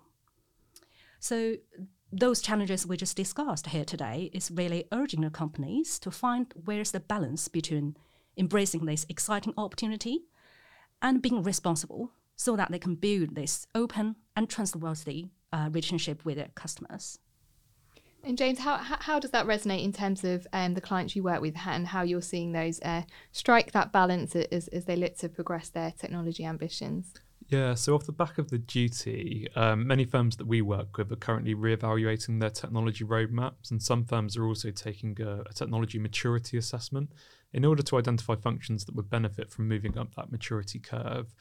So 1.19 1.57
those 2.13 2.41
challenges 2.41 2.87
we 2.87 2.97
just 2.97 3.17
discussed 3.17 3.67
here 3.69 3.85
today 3.85 4.31
is 4.33 4.51
really 4.51 4.87
urging 4.93 5.21
the 5.21 5.31
companies 5.31 5.99
to 5.99 6.11
find 6.11 6.53
where's 6.65 6.93
the 6.93 7.01
balance 7.01 7.49
between 7.49 7.97
embracing 8.37 8.87
this 8.87 9.05
exciting 9.09 9.53
opportunity 9.59 10.25
and 11.03 11.21
being 11.21 11.43
responsible 11.43 12.13
so 12.35 12.57
that 12.57 12.71
they 12.71 12.79
can 12.79 12.95
build 12.95 13.35
this 13.35 13.67
open 13.75 14.17
and 14.37 14.49
trustworthy 14.49 15.27
uh, 15.53 15.69
relationship 15.71 16.25
with 16.25 16.37
their 16.37 16.49
customers. 16.55 17.19
And 18.25 18.39
James, 18.39 18.59
how, 18.59 18.77
how 18.79 19.21
does 19.21 19.31
that 19.31 19.47
resonate 19.47 19.85
in 19.85 19.93
terms 19.93 20.25
of 20.25 20.47
um, 20.53 20.75
the 20.75 20.81
clients 20.81 21.15
you 21.15 21.23
work 21.23 21.41
with 21.41 21.57
and 21.67 21.87
how 21.87 22.03
you're 22.03 22.23
seeing 22.23 22.53
those 22.53 22.81
uh, 22.81 23.03
strike 23.33 23.73
that 23.73 23.93
balance 23.93 24.35
as, 24.35 24.69
as 24.69 24.87
they 24.87 24.97
look 24.97 25.17
to 25.19 25.29
progress 25.29 25.69
their 25.69 25.93
technology 25.93 26.45
ambitions? 26.45 27.15
Yeah, 27.51 27.73
so 27.75 27.95
off 27.95 28.05
the 28.05 28.13
back 28.13 28.37
of 28.37 28.51
the 28.51 28.59
duty, 28.59 29.49
um, 29.57 29.87
many 29.87 30.05
firms 30.05 30.37
that 30.37 30.47
we 30.47 30.61
work 30.61 30.99
with 30.99 31.11
are 31.11 31.17
currently 31.17 31.55
re-evaluating 31.55 32.41
their 32.41 32.51
technology 32.51 33.05
roadmaps, 33.05 33.71
and 33.71 33.83
some 33.83 34.05
firms 34.05 34.37
are 34.37 34.47
also 34.47 34.71
taking 34.71 35.17
a, 35.23 35.41
a, 35.49 35.53
technology 35.55 35.99
maturity 35.99 36.59
assessment 36.59 37.11
in 37.55 37.65
order 37.65 37.83
to 37.83 37.97
identify 37.97 38.35
functions 38.37 38.85
that 38.85 38.95
would 38.95 39.09
benefit 39.09 39.51
from 39.51 39.67
moving 39.67 39.97
up 39.97 40.15
that 40.15 40.31
maturity 40.31 40.79
curve. 40.79 41.35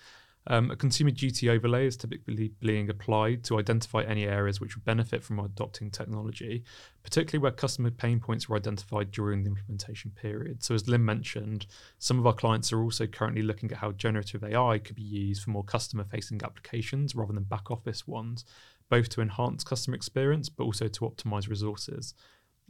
Um, 0.50 0.72
a 0.72 0.76
consumer 0.78 1.12
duty 1.12 1.50
overlay 1.50 1.88
is 1.88 1.98
typically 1.98 2.52
being 2.60 2.90
applied 2.90 3.44
to 3.46 3.60
identify 3.60 4.04
any 4.04 4.26
areas 4.26 4.62
which 4.62 4.76
would 4.76 4.86
benefit 4.86 5.24
from 5.24 5.40
adopting 5.40 5.92
technology, 5.92 6.64
particularly 7.04 7.42
where 7.42 7.52
customer 7.52 7.92
pain 7.92 8.20
points 8.20 8.48
were 8.48 8.56
identified 8.56 9.12
during 9.12 9.44
the 9.44 9.50
implementation 9.50 10.12
period. 10.12 10.64
So, 10.64 10.74
as 10.74 10.88
Lin 10.88 11.04
mentioned, 11.04 11.68
some 12.00 12.18
of 12.18 12.26
our 12.26 12.34
clients 12.34 12.72
are 12.72 12.82
also 12.82 13.08
currently 13.08 13.42
looking 13.42 13.72
at 13.72 13.80
how 13.80 13.92
generative 13.92 14.44
AI 14.44 14.80
could 14.80 14.96
be 14.96 15.02
used 15.02 15.44
for 15.44 15.50
more 15.50 15.64
customer 15.64 16.06
facing 16.06 16.42
applications 16.44 17.14
rather 17.14 17.34
than 17.34 17.44
back 17.44 17.70
office 17.70 18.08
ones, 18.08 18.46
both 18.90 19.10
to 19.10 19.22
enhance 19.22 19.66
customer 19.66 19.96
experience 19.96 20.48
but 20.48 20.64
also 20.64 20.88
to 20.88 21.02
optimize 21.02 21.50
resources. 21.50 22.14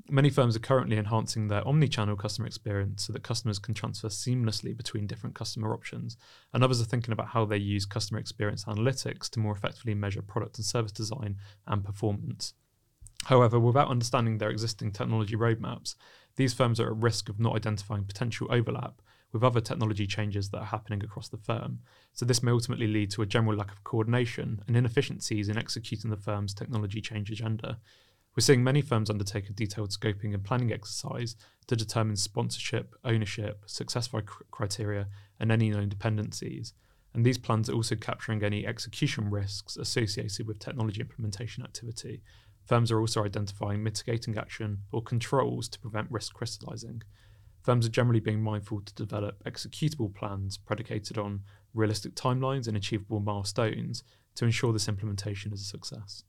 Many 0.10 0.30
firms 0.30 0.56
are 0.56 0.60
currently 0.60 0.98
enhancing 0.98 1.48
their 1.48 1.68
omni-channel 1.68 2.16
customer 2.16 2.48
experience 2.48 3.04
so 3.04 3.14
that 3.14 3.24
customers 3.24 3.60
can 3.60 3.74
transfer 3.74 4.08
seamlessly 4.08 4.76
between 4.76 5.08
different 5.08 5.36
customer 5.36 5.74
options. 5.74 6.18
And 6.54 6.64
others 6.64 6.80
are 6.80 6.86
thinking 6.86 7.12
about 7.12 7.30
how 7.30 7.46
they 7.46 7.58
use 7.58 7.86
customer 7.86 8.20
experience 8.20 8.64
analytics 8.66 9.30
to 9.32 9.40
more 9.40 9.54
effectively 9.54 9.96
measure 9.96 10.22
product 10.22 10.58
and 10.58 10.66
service 10.66 10.92
design 10.92 11.38
and 11.66 11.84
performance. 11.84 12.54
However, 13.26 13.60
without 13.60 13.90
understanding 13.90 14.38
their 14.38 14.52
existing 14.52 14.92
technology 14.92 15.36
roadmaps, 15.36 15.96
these 16.38 16.54
firms 16.54 16.80
are 16.80 16.88
at 16.88 17.04
risk 17.04 17.28
of 17.28 17.40
not 17.40 17.56
identifying 17.56 18.06
potential 18.06 18.48
overlap 18.50 19.02
with 19.34 19.44
other 19.44 19.60
technology 19.60 20.08
changes 20.08 20.50
that 20.50 20.60
are 20.60 20.66
happening 20.66 21.04
across 21.04 21.28
the 21.28 21.38
firm. 21.38 21.80
So, 22.14 22.26
this 22.26 22.42
may 22.42 22.52
ultimately 22.52 22.88
lead 22.88 23.12
to 23.12 23.22
a 23.22 23.26
general 23.26 23.58
lack 23.58 23.72
of 23.72 23.84
coordination 23.84 24.62
and 24.68 24.78
inefficiencies 24.78 25.50
in 25.50 25.58
executing 25.58 26.10
the 26.10 26.16
firm's 26.16 26.54
technology 26.54 27.02
change 27.02 27.30
agenda. 27.30 27.80
We're 28.38 28.42
seeing 28.42 28.64
many 28.64 28.82
firms 28.82 29.10
undertake 29.10 29.50
a 29.50 29.54
detailed 29.54 29.90
scoping 29.90 30.36
and 30.36 30.44
planning 30.44 30.72
exercise 30.72 31.36
to 31.66 31.76
determine 31.76 32.16
sponsorship, 32.18 32.94
ownership, 33.04 33.64
success 33.66 34.08
criteria, 34.52 35.08
and 35.40 35.52
any 35.52 35.72
known 35.72 35.90
dependencies. 35.90 36.76
And 37.16 37.26
these 37.26 37.40
plans 37.40 37.68
are 37.68 37.74
also 37.74 37.96
capturing 37.96 38.44
any 38.44 38.68
execution 38.68 39.32
risks 39.32 39.76
associated 39.76 40.46
with 40.46 40.60
technology 40.60 41.02
implementation 41.02 41.64
activity. 41.64 42.22
Firms 42.64 42.92
are 42.92 43.00
also 43.00 43.26
identifying 43.26 43.82
mitigating 43.82 44.38
action 44.38 44.84
or 44.92 45.02
controls 45.02 45.68
to 45.70 45.80
prevent 45.80 46.12
risk 46.12 46.36
crystallizing. 46.36 47.02
Firms 47.64 47.88
are 47.88 47.90
generally 47.90 48.20
being 48.20 48.44
mindful 48.44 48.82
to 48.82 48.94
develop 48.94 49.44
executable 49.46 50.14
plans 50.14 50.60
predicated 50.60 51.18
on 51.18 51.42
realistic 51.74 52.14
timelines 52.14 52.68
and 52.68 52.78
achievable 52.78 53.20
milestones 53.20 54.04
to 54.36 54.46
ensure 54.46 54.74
this 54.74 54.88
implementation 54.88 55.52
is 55.52 55.62
a 55.62 55.66
success. 55.66 56.24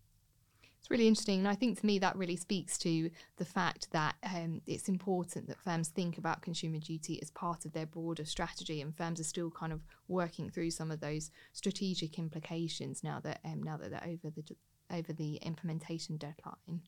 It's 0.88 0.92
really 0.92 1.08
interesting. 1.08 1.40
And 1.40 1.48
I 1.48 1.54
think 1.54 1.78
to 1.78 1.84
me 1.84 1.98
that 1.98 2.16
really 2.16 2.36
speaks 2.36 2.78
to 2.78 3.10
the 3.36 3.44
fact 3.44 3.92
that 3.92 4.14
um, 4.22 4.62
it's 4.66 4.88
important 4.88 5.46
that 5.48 5.60
firms 5.60 5.88
think 5.88 6.16
about 6.16 6.40
consumer 6.40 6.78
duty 6.78 7.20
as 7.20 7.30
part 7.30 7.66
of 7.66 7.74
their 7.74 7.84
broader 7.84 8.24
strategy, 8.24 8.80
and 8.80 8.96
firms 8.96 9.20
are 9.20 9.24
still 9.24 9.50
kind 9.50 9.74
of 9.74 9.82
working 10.08 10.48
through 10.48 10.70
some 10.70 10.90
of 10.90 11.00
those 11.00 11.30
strategic 11.52 12.18
implications 12.18 13.04
now 13.04 13.20
that 13.20 13.40
um, 13.44 13.62
now 13.62 13.76
that 13.76 13.90
they're 13.90 14.02
over 14.02 14.30
the 14.30 14.42
over 14.90 15.12
the 15.12 15.34
implementation 15.42 16.16
deadline. 16.16 16.80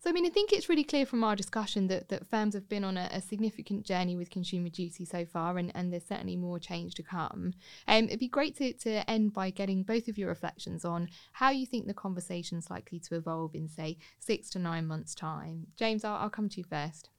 So, 0.00 0.08
I 0.08 0.12
mean, 0.12 0.26
I 0.26 0.28
think 0.28 0.52
it's 0.52 0.68
really 0.68 0.84
clear 0.84 1.04
from 1.04 1.24
our 1.24 1.34
discussion 1.34 1.88
that, 1.88 2.08
that 2.08 2.28
firms 2.28 2.54
have 2.54 2.68
been 2.68 2.84
on 2.84 2.96
a, 2.96 3.08
a 3.12 3.20
significant 3.20 3.84
journey 3.84 4.14
with 4.14 4.30
consumer 4.30 4.68
duty 4.68 5.04
so 5.04 5.24
far, 5.24 5.58
and, 5.58 5.72
and 5.74 5.92
there's 5.92 6.06
certainly 6.06 6.36
more 6.36 6.60
change 6.60 6.94
to 6.94 7.02
come. 7.02 7.52
Um, 7.88 8.04
it'd 8.04 8.20
be 8.20 8.28
great 8.28 8.56
to, 8.58 8.72
to 8.74 9.10
end 9.10 9.32
by 9.32 9.50
getting 9.50 9.82
both 9.82 10.06
of 10.06 10.16
your 10.16 10.28
reflections 10.28 10.84
on 10.84 11.08
how 11.32 11.50
you 11.50 11.66
think 11.66 11.86
the 11.86 11.94
conversation's 11.94 12.70
likely 12.70 13.00
to 13.00 13.16
evolve 13.16 13.56
in, 13.56 13.68
say, 13.68 13.98
six 14.20 14.48
to 14.50 14.60
nine 14.60 14.86
months' 14.86 15.16
time. 15.16 15.66
James, 15.76 16.04
I'll, 16.04 16.16
I'll 16.16 16.30
come 16.30 16.48
to 16.48 16.58
you 16.58 16.64
first. 16.64 17.10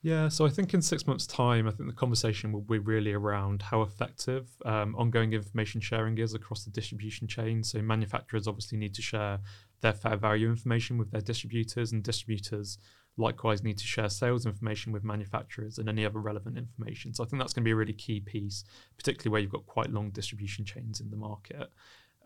Yeah, 0.00 0.28
so 0.28 0.46
I 0.46 0.48
think 0.48 0.74
in 0.74 0.80
six 0.80 1.08
months' 1.08 1.26
time, 1.26 1.66
I 1.66 1.72
think 1.72 1.88
the 1.88 1.94
conversation 1.94 2.52
will 2.52 2.60
be 2.60 2.78
really 2.78 3.12
around 3.12 3.62
how 3.62 3.82
effective 3.82 4.48
um, 4.64 4.94
ongoing 4.96 5.32
information 5.32 5.80
sharing 5.80 6.18
is 6.18 6.34
across 6.34 6.62
the 6.64 6.70
distribution 6.70 7.26
chain. 7.26 7.64
So 7.64 7.82
manufacturers 7.82 8.46
obviously 8.46 8.78
need 8.78 8.94
to 8.94 9.02
share 9.02 9.40
their 9.80 9.92
fair 9.92 10.16
value 10.16 10.48
information 10.48 10.98
with 10.98 11.10
their 11.10 11.20
distributors, 11.20 11.92
and 11.92 12.02
distributors 12.02 12.78
likewise 13.16 13.62
need 13.62 13.76
to 13.78 13.86
share 13.86 14.08
sales 14.08 14.46
information 14.46 14.92
with 14.92 15.04
manufacturers 15.04 15.78
and 15.78 15.88
any 15.88 16.06
other 16.06 16.20
relevant 16.20 16.56
information. 16.56 17.12
So 17.12 17.24
I 17.24 17.26
think 17.26 17.42
that's 17.42 17.52
going 17.52 17.64
to 17.64 17.68
be 17.68 17.72
a 17.72 17.76
really 17.76 17.92
key 17.92 18.20
piece, 18.20 18.64
particularly 18.96 19.32
where 19.32 19.40
you've 19.40 19.52
got 19.52 19.66
quite 19.66 19.90
long 19.90 20.10
distribution 20.10 20.64
chains 20.64 21.00
in 21.00 21.10
the 21.10 21.16
market. 21.16 21.70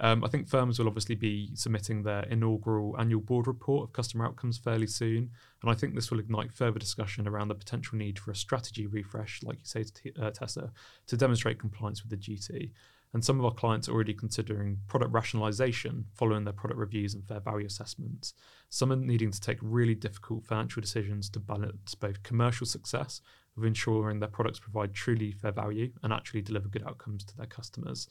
Um, 0.01 0.25
I 0.25 0.29
think 0.29 0.49
firms 0.49 0.79
will 0.79 0.88
obviously 0.88 1.15
be 1.15 1.51
submitting 1.55 2.03
their 2.03 2.25
inaugural 2.25 2.97
annual 2.99 3.21
board 3.21 3.47
report 3.47 3.88
of 3.88 3.93
customer 3.93 4.27
outcomes 4.27 4.59
fairly 4.59 4.87
soon, 4.87 5.31
and 5.62 5.71
I 5.71 5.75
think 5.75 5.95
this 5.95 6.11
will 6.11 6.19
ignite 6.19 6.53
further 6.53 6.79
discussion 6.79 7.29
around 7.29 7.49
the 7.49 7.55
potential 7.55 7.97
need 7.99 8.19
for 8.19 8.31
a 8.31 8.37
strategy 8.37 8.87
refresh, 8.87 9.43
like 9.43 9.59
you 9.59 9.65
say, 9.65 9.85
uh, 10.21 10.31
Tessa, 10.31 10.73
to 11.07 11.17
demonstrate 11.17 11.59
compliance 11.59 12.03
with 12.03 12.11
the 12.11 12.17
duty. 12.17 12.73
And 13.14 13.25
some 13.25 13.38
of 13.38 13.44
our 13.44 13.53
clients 13.53 13.88
are 13.88 13.92
already 13.92 14.14
considering 14.14 14.79
product 14.88 15.12
rationalization 15.12 16.07
following 16.14 16.44
their 16.44 16.55
product 16.55 16.81
reviews 16.81 17.14
and 17.14 17.27
fair 17.27 17.40
value 17.40 17.66
assessments. 17.66 18.33
Some 18.70 18.90
are 18.90 18.96
needing 18.96 19.31
to 19.31 19.40
take 19.40 19.59
really 19.61 19.94
difficult 19.94 20.46
financial 20.46 20.81
decisions 20.81 21.29
to 21.31 21.40
balance 21.40 21.94
both 21.94 22.22
commercial 22.22 22.66
success 22.66 23.20
with 23.55 23.66
ensuring 23.66 24.20
their 24.20 24.31
products 24.31 24.59
provide 24.59 24.94
truly 24.94 25.33
fair 25.33 25.53
value 25.53 25.92
and 26.03 26.12
actually 26.12 26.40
deliver 26.40 26.68
good 26.68 26.87
outcomes 26.87 27.25
to 27.25 27.37
their 27.37 27.46
customers. 27.46 28.09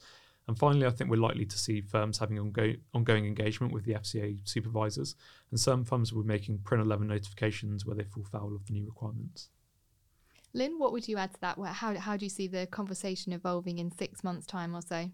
And 0.48 0.58
finally, 0.58 0.86
I 0.86 0.90
think 0.90 1.10
we're 1.10 1.16
likely 1.16 1.46
to 1.46 1.58
see 1.58 1.80
firms 1.80 2.18
having 2.18 2.36
ongo- 2.36 2.80
ongoing 2.94 3.26
engagement 3.26 3.72
with 3.72 3.84
the 3.84 3.94
FCA 3.94 4.38
supervisors, 4.44 5.14
and 5.50 5.58
some 5.58 5.84
firms 5.84 6.12
will 6.12 6.22
be 6.22 6.28
making 6.28 6.58
PRIN 6.58 6.80
11 6.80 7.06
notifications 7.06 7.86
where 7.86 7.96
they 7.96 8.04
fall 8.04 8.24
foul 8.24 8.54
of 8.54 8.66
the 8.66 8.72
new 8.72 8.84
requirements. 8.84 9.48
Lin, 10.54 10.78
what 10.78 10.92
would 10.92 11.08
you 11.08 11.16
add 11.16 11.32
to 11.34 11.40
that? 11.40 11.58
How, 11.58 11.94
how 11.96 12.16
do 12.16 12.26
you 12.26 12.30
see 12.30 12.46
the 12.46 12.66
conversation 12.66 13.32
evolving 13.32 13.78
in 13.78 13.90
six 13.90 14.22
months' 14.22 14.46
time 14.46 14.76
or 14.76 14.82
so? 14.82 15.10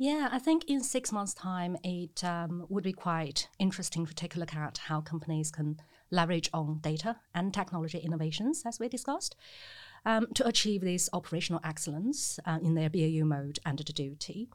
Yeah, 0.00 0.28
I 0.30 0.38
think 0.38 0.64
in 0.66 0.80
six 0.80 1.10
months' 1.10 1.34
time, 1.34 1.76
it 1.82 2.22
um, 2.22 2.66
would 2.68 2.84
be 2.84 2.92
quite 2.92 3.48
interesting 3.58 4.06
to 4.06 4.14
take 4.14 4.36
a 4.36 4.38
look 4.38 4.54
at 4.54 4.78
how 4.78 5.00
companies 5.00 5.50
can 5.50 5.78
leverage 6.12 6.48
on 6.54 6.78
data 6.78 7.16
and 7.34 7.52
technology 7.52 7.98
innovations, 7.98 8.62
as 8.64 8.78
we 8.78 8.88
discussed, 8.88 9.34
um, 10.06 10.28
to 10.34 10.46
achieve 10.46 10.82
this 10.82 11.10
operational 11.12 11.60
excellence 11.64 12.38
uh, 12.46 12.58
in 12.62 12.74
their 12.74 12.88
BAU 12.88 13.24
mode 13.24 13.58
the 13.66 13.92
duty. 13.92 14.48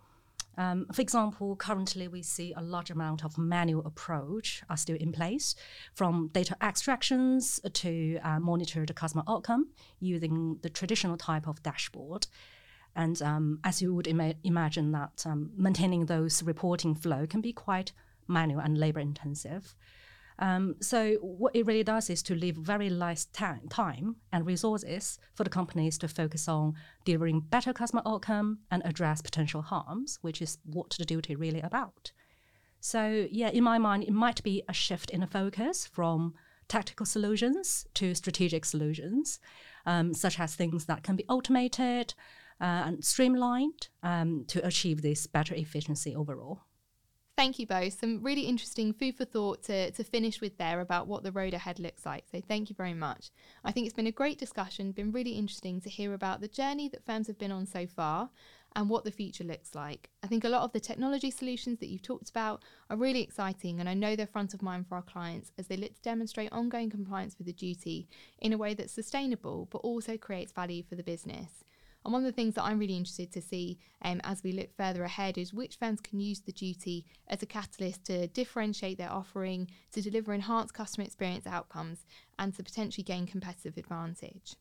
Um, 0.58 0.86
for 0.94 1.02
example, 1.02 1.56
currently 1.56 2.08
we 2.08 2.22
see 2.22 2.54
a 2.56 2.62
large 2.62 2.92
amount 2.92 3.24
of 3.26 3.38
manual 3.38 3.86
approach 3.86 4.62
are 4.70 4.78
still 4.78 4.98
in 4.98 5.12
place, 5.12 5.56
from 5.94 6.30
data 6.32 6.56
extractions 6.62 7.60
to 7.74 8.20
uh, 8.24 8.40
monitor 8.40 8.86
the 8.86 8.94
customer 8.94 9.24
outcome 9.28 9.70
using 10.00 10.60
the 10.62 10.70
traditional 10.70 11.18
type 11.18 11.48
of 11.48 11.64
dashboard. 11.64 12.28
And 12.96 13.20
um, 13.22 13.60
as 13.64 13.82
you 13.82 13.96
would 13.96 14.08
ima- 14.08 14.36
imagine, 14.44 14.92
that 14.92 15.24
um, 15.26 15.52
maintaining 15.58 16.06
those 16.06 16.44
reporting 16.44 16.94
flow 16.94 17.26
can 17.26 17.42
be 17.42 17.54
quite 17.54 17.92
manual 18.28 18.62
and 18.62 18.78
labor 18.78 19.00
intensive. 19.00 19.76
Um, 20.40 20.76
so 20.82 21.16
what 21.22 21.56
it 21.56 21.66
really 21.66 21.84
does 21.84 22.10
is 22.10 22.24
to 22.24 22.36
leave 22.36 22.56
very 22.56 22.90
less 22.90 23.26
time, 23.26 23.68
time 23.70 24.16
and 24.32 24.46
resources 24.46 25.20
for 25.34 25.44
the 25.44 25.50
companies 25.50 25.98
to 26.00 26.08
focus 26.08 26.48
on 26.48 26.74
delivering 27.06 27.42
better 27.42 27.74
customer 27.74 28.02
outcome 28.06 28.60
and 28.72 28.82
address 28.86 29.22
potential 29.22 29.62
harms, 29.62 30.20
which 30.22 30.42
is 30.42 30.58
what 30.66 30.96
the 30.98 31.06
duty 31.06 31.36
really 31.36 31.62
about. 31.62 32.12
So 32.80 33.28
yeah, 33.32 33.50
in 33.50 33.64
my 33.64 33.78
mind, 33.78 34.04
it 34.04 34.12
might 34.12 34.44
be 34.44 34.64
a 34.68 34.74
shift 34.74 35.10
in 35.10 35.22
the 35.22 35.28
focus 35.28 35.86
from 35.86 36.34
tactical 36.68 37.06
solutions 37.06 37.86
to 37.94 38.16
strategic 38.16 38.66
solutions, 38.66 39.40
um, 39.86 40.14
such 40.14 40.40
as 40.40 40.56
things 40.56 40.86
that 40.86 41.04
can 41.04 41.16
be 41.16 41.26
automated 41.30 42.14
uh, 42.60 42.84
and 42.86 43.04
streamlined 43.04 43.90
um, 44.02 44.46
to 44.48 44.66
achieve 44.66 45.02
this 45.02 45.28
better 45.28 45.54
efficiency 45.56 46.16
overall. 46.16 46.62
Thank 47.36 47.58
you 47.58 47.66
both. 47.66 48.00
Some 48.00 48.22
really 48.22 48.44
interesting 48.44 48.94
food 48.94 49.16
for 49.16 49.26
thought 49.26 49.64
to, 49.64 49.90
to 49.90 50.04
finish 50.04 50.40
with 50.40 50.60
there 50.60 50.82
about 50.82 51.08
what 51.08 51.24
the 51.24 51.32
road 51.32 51.56
ahead 51.56 51.80
looks 51.80 52.06
like. 52.06 52.26
So 52.32 52.40
thank 52.48 52.70
you 52.70 52.76
very 52.76 52.94
much. 52.94 53.32
I 53.66 53.72
think 53.72 53.88
it's 53.88 53.96
been 53.96 54.06
a 54.06 54.12
great 54.12 54.38
discussion, 54.38 54.92
been 54.92 55.12
really 55.12 55.32
interesting 55.32 55.82
to 55.82 55.90
hear 55.90 56.14
about 56.14 56.42
the 56.42 56.48
journey 56.48 56.90
that 56.90 57.06
firms 57.06 57.26
have 57.26 57.40
been 57.40 57.52
on 57.52 57.66
so 57.66 57.88
far 57.88 58.30
and 58.76 58.88
what 58.88 59.04
the 59.04 59.12
future 59.12 59.44
looks 59.44 59.74
like. 59.74 60.12
I 60.22 60.28
think 60.28 60.44
a 60.44 60.50
lot 60.50 60.62
of 60.62 60.74
the 60.74 60.80
technology 60.80 61.32
solutions 61.32 61.80
that 61.80 61.90
you've 61.90 62.04
talked 62.04 62.30
about 62.30 62.64
are 62.92 62.98
really 62.98 63.22
exciting, 63.22 63.80
and 63.80 63.90
I 63.90 63.94
know 63.96 64.16
they're 64.16 64.28
front 64.28 64.54
of 64.54 64.62
mind 64.62 64.88
for 64.88 64.96
our 64.96 65.02
clients 65.02 65.52
as 65.58 65.68
they 65.68 65.78
look 65.78 65.96
to 65.96 66.02
demonstrate 66.02 66.52
ongoing 66.52 66.90
compliance 66.90 67.36
with 67.38 67.48
the 67.48 67.54
duty 67.54 68.08
in 68.40 68.54
a 68.54 68.58
way 68.58 68.76
that's 68.76 68.94
sustainable 68.94 69.68
but 69.72 69.80
also 69.80 70.18
creates 70.18 70.52
value 70.52 70.84
for 70.84 70.96
the 70.96 71.04
business. 71.04 71.64
And 72.04 72.14
one 72.14 72.24
of 72.24 72.26
the 72.26 72.36
things 72.36 72.56
that 72.56 72.64
I'm 72.64 72.80
really 72.80 72.98
interested 72.98 73.32
to 73.32 73.42
see 73.42 73.78
um, 74.02 74.20
as 74.24 74.44
we 74.44 74.52
look 74.52 74.76
further 74.76 75.04
ahead 75.04 75.38
is 75.38 75.54
which 75.54 75.78
firms 75.78 76.02
can 76.02 76.20
use 76.20 76.42
the 76.42 76.52
duty 76.52 77.06
as 77.28 77.42
a 77.42 77.46
catalyst 77.46 78.06
to 78.06 78.28
differentiate 78.28 78.98
their 78.98 79.12
offering, 79.12 79.70
to 79.94 80.02
deliver 80.02 80.34
enhanced 80.34 80.74
customer 80.74 81.06
experience 81.06 81.48
outcomes, 81.48 82.06
and 82.38 82.54
to 82.56 82.64
potentially 82.64 83.04
gain 83.04 83.26
competitive 83.26 83.78
advantage. 83.78 84.56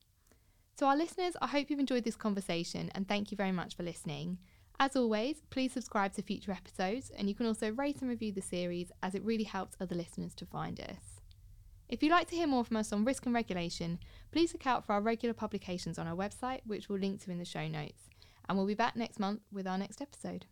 To 0.79 0.87
our 0.87 0.97
listeners, 0.97 1.35
I 1.41 1.49
hope 1.49 1.69
you've 1.69 1.81
enjoyed 1.81 2.05
this 2.05 2.17
conversation 2.17 2.91
and 2.95 3.07
thank 3.07 3.31
you 3.31 3.37
very 3.37 3.53
much 3.53 3.77
for 3.77 3.83
listening. 3.83 4.39
As 4.81 4.97
always, 4.97 5.43
please 5.51 5.73
subscribe 5.73 6.15
to 6.15 6.23
future 6.23 6.53
episodes 6.53 7.11
and 7.17 7.29
you 7.29 7.35
can 7.35 7.47
also 7.47 7.71
rate 7.73 8.01
and 8.01 8.09
review 8.09 8.33
the 8.33 8.43
series 8.43 8.91
as 9.03 9.15
it 9.15 9.23
really 9.23 9.45
helps 9.45 9.77
other 9.81 9.95
listeners 9.95 10.35
to 10.37 10.47
find 10.47 10.81
us. 10.81 11.12
If 11.93 12.03
you'd 12.03 12.11
like 12.11 12.31
to 12.31 12.37
hear 12.37 12.47
more 12.47 12.65
from 12.65 12.79
us 12.79 12.91
on 12.91 13.05
risk 13.05 13.27
and 13.27 13.35
regulation, 13.35 13.99
please 14.31 14.55
look 14.55 14.67
out 14.67 14.87
for 14.87 14.95
our 14.95 15.03
regular 15.03 15.35
publications 15.35 15.99
on 15.99 16.07
our 16.07 16.17
website, 16.17 16.61
which 16.65 16.89
we'll 16.89 16.99
link 16.99 17.23
to 17.25 17.31
in 17.31 17.37
the 17.37 17.45
show 17.45 17.69
notes. 17.69 18.09
And 18.49 18.57
we'll 18.57 18.67
be 18.67 18.73
back 18.73 18.97
next 18.97 19.21
month 19.21 19.43
with 19.53 19.67
our 19.67 19.77
next 19.77 20.01
episode. 20.01 20.47